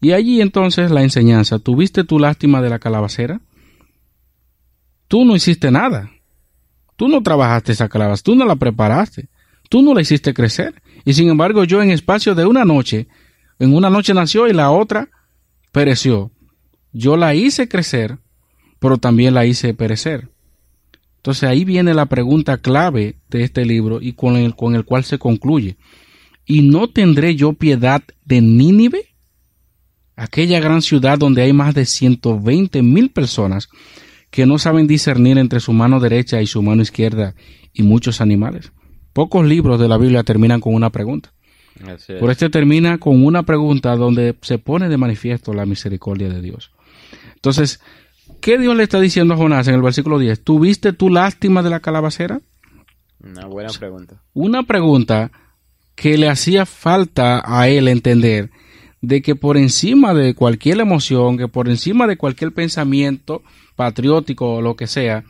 [0.00, 3.40] Y allí entonces la enseñanza, ¿tuviste tu lástima de la calabacera?
[5.06, 6.10] Tú no hiciste nada.
[6.96, 9.28] Tú no trabajaste esa calabaza, tú no la preparaste,
[9.68, 10.82] tú no la hiciste crecer.
[11.04, 13.08] Y sin embargo yo en espacio de una noche,
[13.58, 15.08] en una noche nació y la otra
[15.72, 16.30] pereció.
[16.92, 18.18] Yo la hice crecer,
[18.78, 20.28] pero también la hice perecer.
[21.16, 25.04] Entonces ahí viene la pregunta clave de este libro y con el, con el cual
[25.04, 25.76] se concluye.
[26.44, 29.14] ¿Y no tendré yo piedad de Nínive?
[30.16, 33.68] Aquella gran ciudad donde hay más de 120 mil personas
[34.30, 37.34] que no saben discernir entre su mano derecha y su mano izquierda
[37.72, 38.72] y muchos animales.
[39.12, 41.32] Pocos libros de la Biblia terminan con una pregunta.
[41.86, 42.18] Es.
[42.18, 46.72] Por este termina con una pregunta donde se pone de manifiesto la misericordia de Dios.
[47.42, 47.80] Entonces,
[48.40, 50.44] ¿qué Dios le está diciendo a Jonás en el versículo 10?
[50.44, 52.40] ¿Tuviste tu lástima de la calabacera?
[53.18, 54.22] Una buena pregunta.
[54.32, 55.32] Una pregunta
[55.96, 58.50] que le hacía falta a él entender
[59.00, 63.42] de que por encima de cualquier emoción, que por encima de cualquier pensamiento
[63.74, 65.24] patriótico o lo que sea,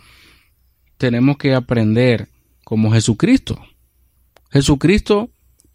[0.99, 2.29] tenemos que aprender
[2.63, 3.59] como Jesucristo.
[4.51, 5.31] Jesucristo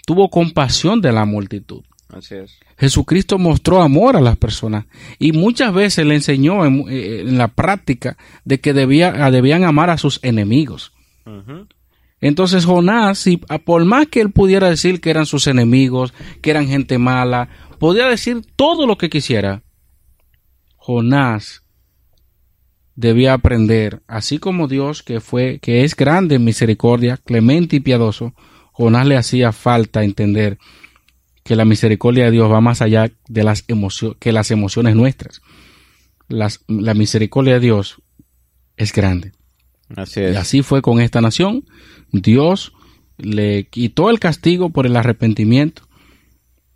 [0.06, 1.84] tuvo compasión de la multitud.
[2.10, 2.58] Así es.
[2.78, 4.86] Jesucristo mostró amor a las personas
[5.20, 9.90] y muchas veces le enseñó en, eh, en la práctica de que debía, debían amar
[9.90, 10.94] a sus enemigos.
[12.22, 16.52] Entonces Jonás, si, a- por más que él pudiera decir que eran sus enemigos, que
[16.52, 17.50] eran gente mala,
[17.80, 19.62] podía decir todo lo que quisiera.
[20.78, 21.64] Jonás
[22.96, 28.34] debía aprender, así como Dios que fue, que es grande en misericordia, clemente y piadoso,
[28.72, 30.58] Jonás le hacía falta entender
[31.48, 35.42] que la misericordia de Dios va más allá de las emociones, que las emociones nuestras.
[36.28, 38.02] Las- la misericordia de Dios
[38.76, 39.32] es grande.
[39.96, 41.64] Así Y así fue con esta nación.
[42.12, 42.74] Dios
[43.18, 45.84] le quitó el castigo por el arrepentimiento.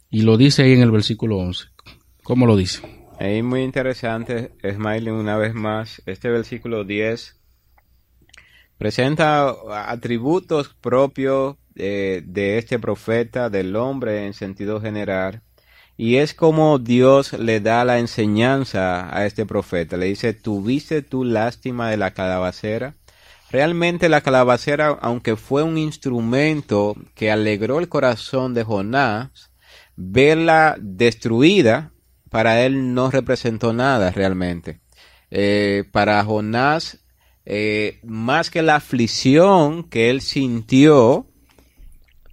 [0.09, 1.65] Y lo dice ahí en el versículo 11.
[2.23, 2.79] ¿Cómo lo dice?
[3.19, 7.41] Ahí muy interesante, Smiley, una vez más, este versículo 10
[8.77, 9.53] presenta
[9.85, 15.41] atributos propios eh, de este profeta, del hombre en sentido general,
[15.97, 19.97] y es como Dios le da la enseñanza a este profeta.
[19.97, 22.95] Le dice, ¿tuviste tu lástima de la calabacera?
[23.51, 29.51] Realmente la calabacera, aunque fue un instrumento que alegró el corazón de Jonás,
[29.95, 31.91] verla destruida,
[32.29, 34.79] para él no representó nada realmente.
[35.29, 36.99] Eh, para Jonás,
[37.45, 41.27] eh, más que la aflicción que él sintió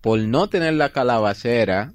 [0.09, 1.93] por no tener la calabacera,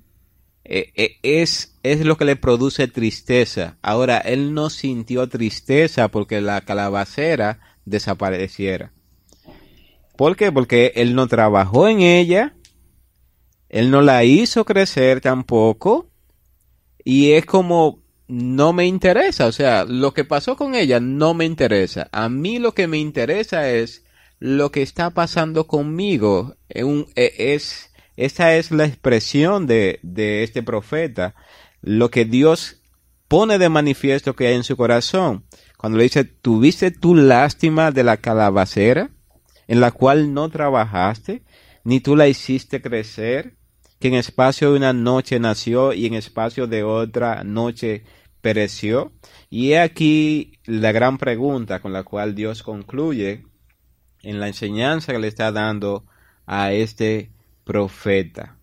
[0.66, 3.80] eh, eh, es, es lo que le produce tristeza.
[3.82, 8.94] Ahora, él no sintió tristeza porque la calabacera desapareciera.
[10.16, 10.52] ¿Por qué?
[10.52, 12.54] Porque él no trabajó en ella,
[13.68, 16.12] él no la hizo crecer tampoco,
[17.04, 21.46] y es como no me interesa, o sea, lo que pasó con ella no me
[21.46, 22.10] interesa.
[22.12, 24.04] A mí lo que me interesa es
[24.38, 26.58] lo que está pasando conmigo.
[26.70, 26.84] E,
[27.16, 31.36] es, esa es la expresión de, de este profeta,
[31.82, 32.82] lo que Dios
[33.28, 35.46] pone de manifiesto que hay en su corazón.
[35.78, 39.10] Cuando le dice, ¿tuviste tu lástima de la calabacera
[39.68, 41.44] en la cual no trabajaste,
[41.84, 43.58] ni tú la hiciste crecer?
[44.04, 48.04] que en espacio de una noche nació y en espacio de otra noche
[48.42, 49.14] pereció.
[49.50, 53.46] Y aquí la gran pregunta con la cual Dios concluye
[54.22, 56.04] en la enseñanza que le está dando
[56.46, 57.32] a este
[57.64, 58.58] profeta.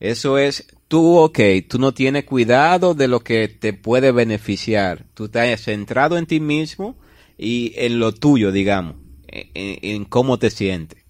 [0.00, 5.06] Eso es, tú, ok, tú no tienes cuidado de lo que te puede beneficiar.
[5.14, 6.96] Tú estás centrado en ti mismo
[7.36, 8.96] y en lo tuyo, digamos,
[9.26, 11.04] en, cómo te sientes.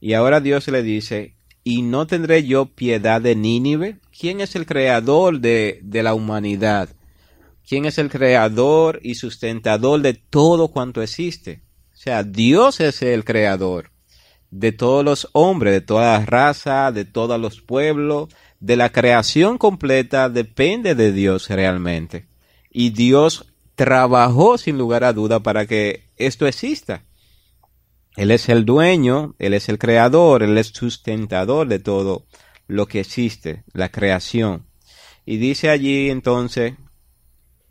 [0.00, 1.34] Y ahora Dios le dice,
[1.64, 3.98] ¿Y no tendré yo piedad de Nínive?
[4.16, 6.90] ¿Quién es el creador de, de la humanidad?
[7.68, 11.62] ¿Quién es el creador y sustentador de todo cuanto existe?
[11.92, 13.90] O sea, Dios es el creador
[14.58, 18.28] de todos los hombres, de todas las razas, de todos los pueblos,
[18.58, 22.26] de la creación completa depende de Dios realmente.
[22.70, 27.04] Y Dios trabajó sin lugar a duda para que esto exista.
[28.16, 32.24] Él es el dueño, Él es el creador, Él es sustentador de todo
[32.66, 34.64] lo que existe, la creación.
[35.26, 36.74] Y dice allí entonces,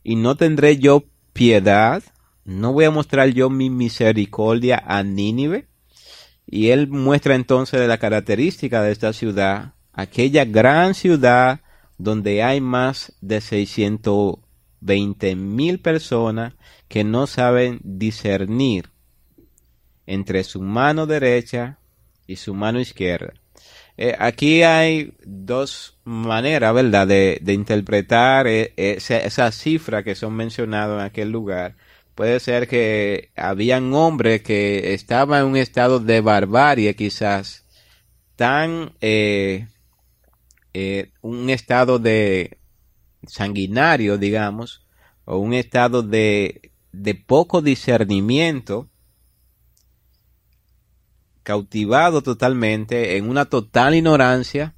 [0.03, 2.03] y no tendré yo piedad,
[2.43, 5.67] no voy a mostrar yo mi misericordia a Nínive.
[6.47, 11.61] Y él muestra entonces la característica de esta ciudad, aquella gran ciudad
[11.97, 16.53] donde hay más de 620 mil personas
[16.87, 18.89] que no saben discernir
[20.05, 21.79] entre su mano derecha
[22.27, 23.33] y su mano izquierda.
[23.97, 31.05] Eh, aquí hay dos maneras, ¿verdad?, de, interpretar eh, esa, cifra que son mencionadas en
[31.05, 31.75] aquel lugar.
[32.15, 37.65] Puede ser que habían hombres que estaban en un estado de barbarie, quizás,
[38.37, 39.67] tan, eh,
[41.21, 42.57] un estado de
[43.27, 44.85] sanguinario, digamos,
[45.25, 48.89] o un estado de, de poco discernimiento,
[51.43, 54.73] cautivado totalmente, en una total ignorancia,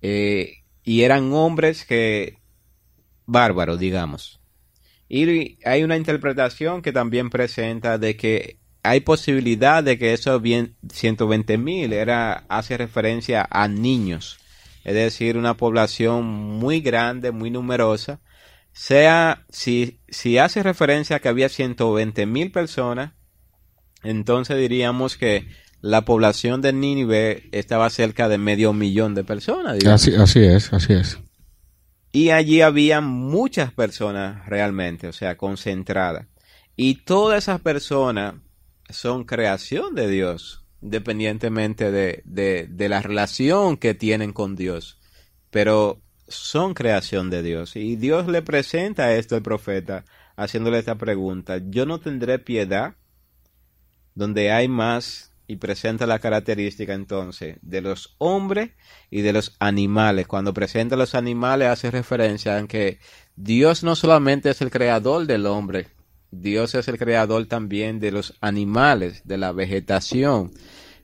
[0.00, 2.38] eh, y eran hombres que
[3.26, 4.39] bárbaros, digamos.
[5.12, 10.76] Y hay una interpretación que también presenta de que hay posibilidad de que esos bien
[10.88, 14.38] 120 mil era hace referencia a niños,
[14.84, 18.20] es decir, una población muy grande, muy numerosa.
[18.72, 23.10] Sea si, si hace referencia a que había 120 mil personas,
[24.04, 25.48] entonces diríamos que
[25.80, 29.84] la población de Nínive estaba cerca de medio millón de personas.
[29.84, 31.18] Así es, así es.
[32.12, 36.26] Y allí había muchas personas realmente, o sea, concentradas.
[36.76, 38.34] Y todas esas personas
[38.88, 44.98] son creación de Dios, independientemente de, de, de la relación que tienen con Dios.
[45.50, 47.76] Pero son creación de Dios.
[47.76, 50.04] Y Dios le presenta esto al profeta,
[50.36, 51.58] haciéndole esta pregunta.
[51.58, 52.96] Yo no tendré piedad
[54.14, 58.70] donde hay más y presenta la característica entonces de los hombres
[59.10, 60.28] y de los animales.
[60.28, 63.00] Cuando presenta los animales hace referencia a que
[63.34, 65.88] Dios no solamente es el creador del hombre,
[66.30, 70.52] Dios es el creador también de los animales, de la vegetación,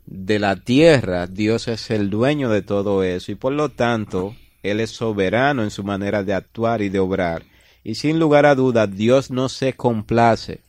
[0.06, 1.26] de la tierra.
[1.26, 5.72] Dios es el dueño de todo eso y por lo tanto Él es soberano en
[5.72, 7.42] su manera de actuar y de obrar.
[7.82, 10.60] Y sin lugar a duda, Dios no se complace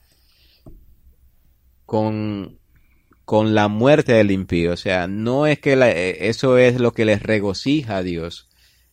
[1.86, 2.57] con,
[3.28, 4.72] con la muerte del impío.
[4.72, 8.48] O sea, no es que eh, eso es lo que les regocija a Dios.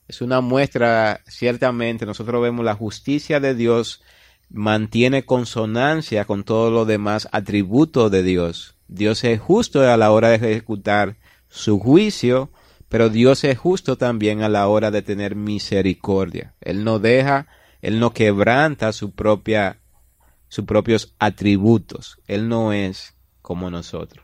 [0.09, 4.03] Es una muestra, ciertamente, nosotros vemos la justicia de Dios
[4.51, 8.75] mantiene consonancia con todos los demás atributos de Dios.
[8.89, 11.17] Dios es justo a la hora de ejecutar
[11.49, 12.51] su juicio,
[12.89, 16.57] pero Dios es justo también a la hora de tener misericordia.
[16.61, 17.47] Él no deja,
[17.83, 19.79] Él no quebranta su propia
[20.49, 22.19] sus propios atributos.
[22.27, 24.24] Él no es como nosotros.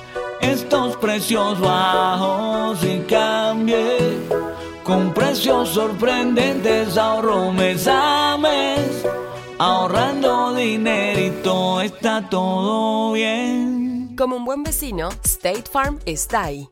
[0.41, 4.17] estos precios bajos y cambié
[4.83, 9.05] con precios sorprendentes ahorro mes a mes.
[9.57, 14.15] Ahorrando dinerito está todo bien.
[14.17, 16.69] Como un buen vecino, State Farm está ahí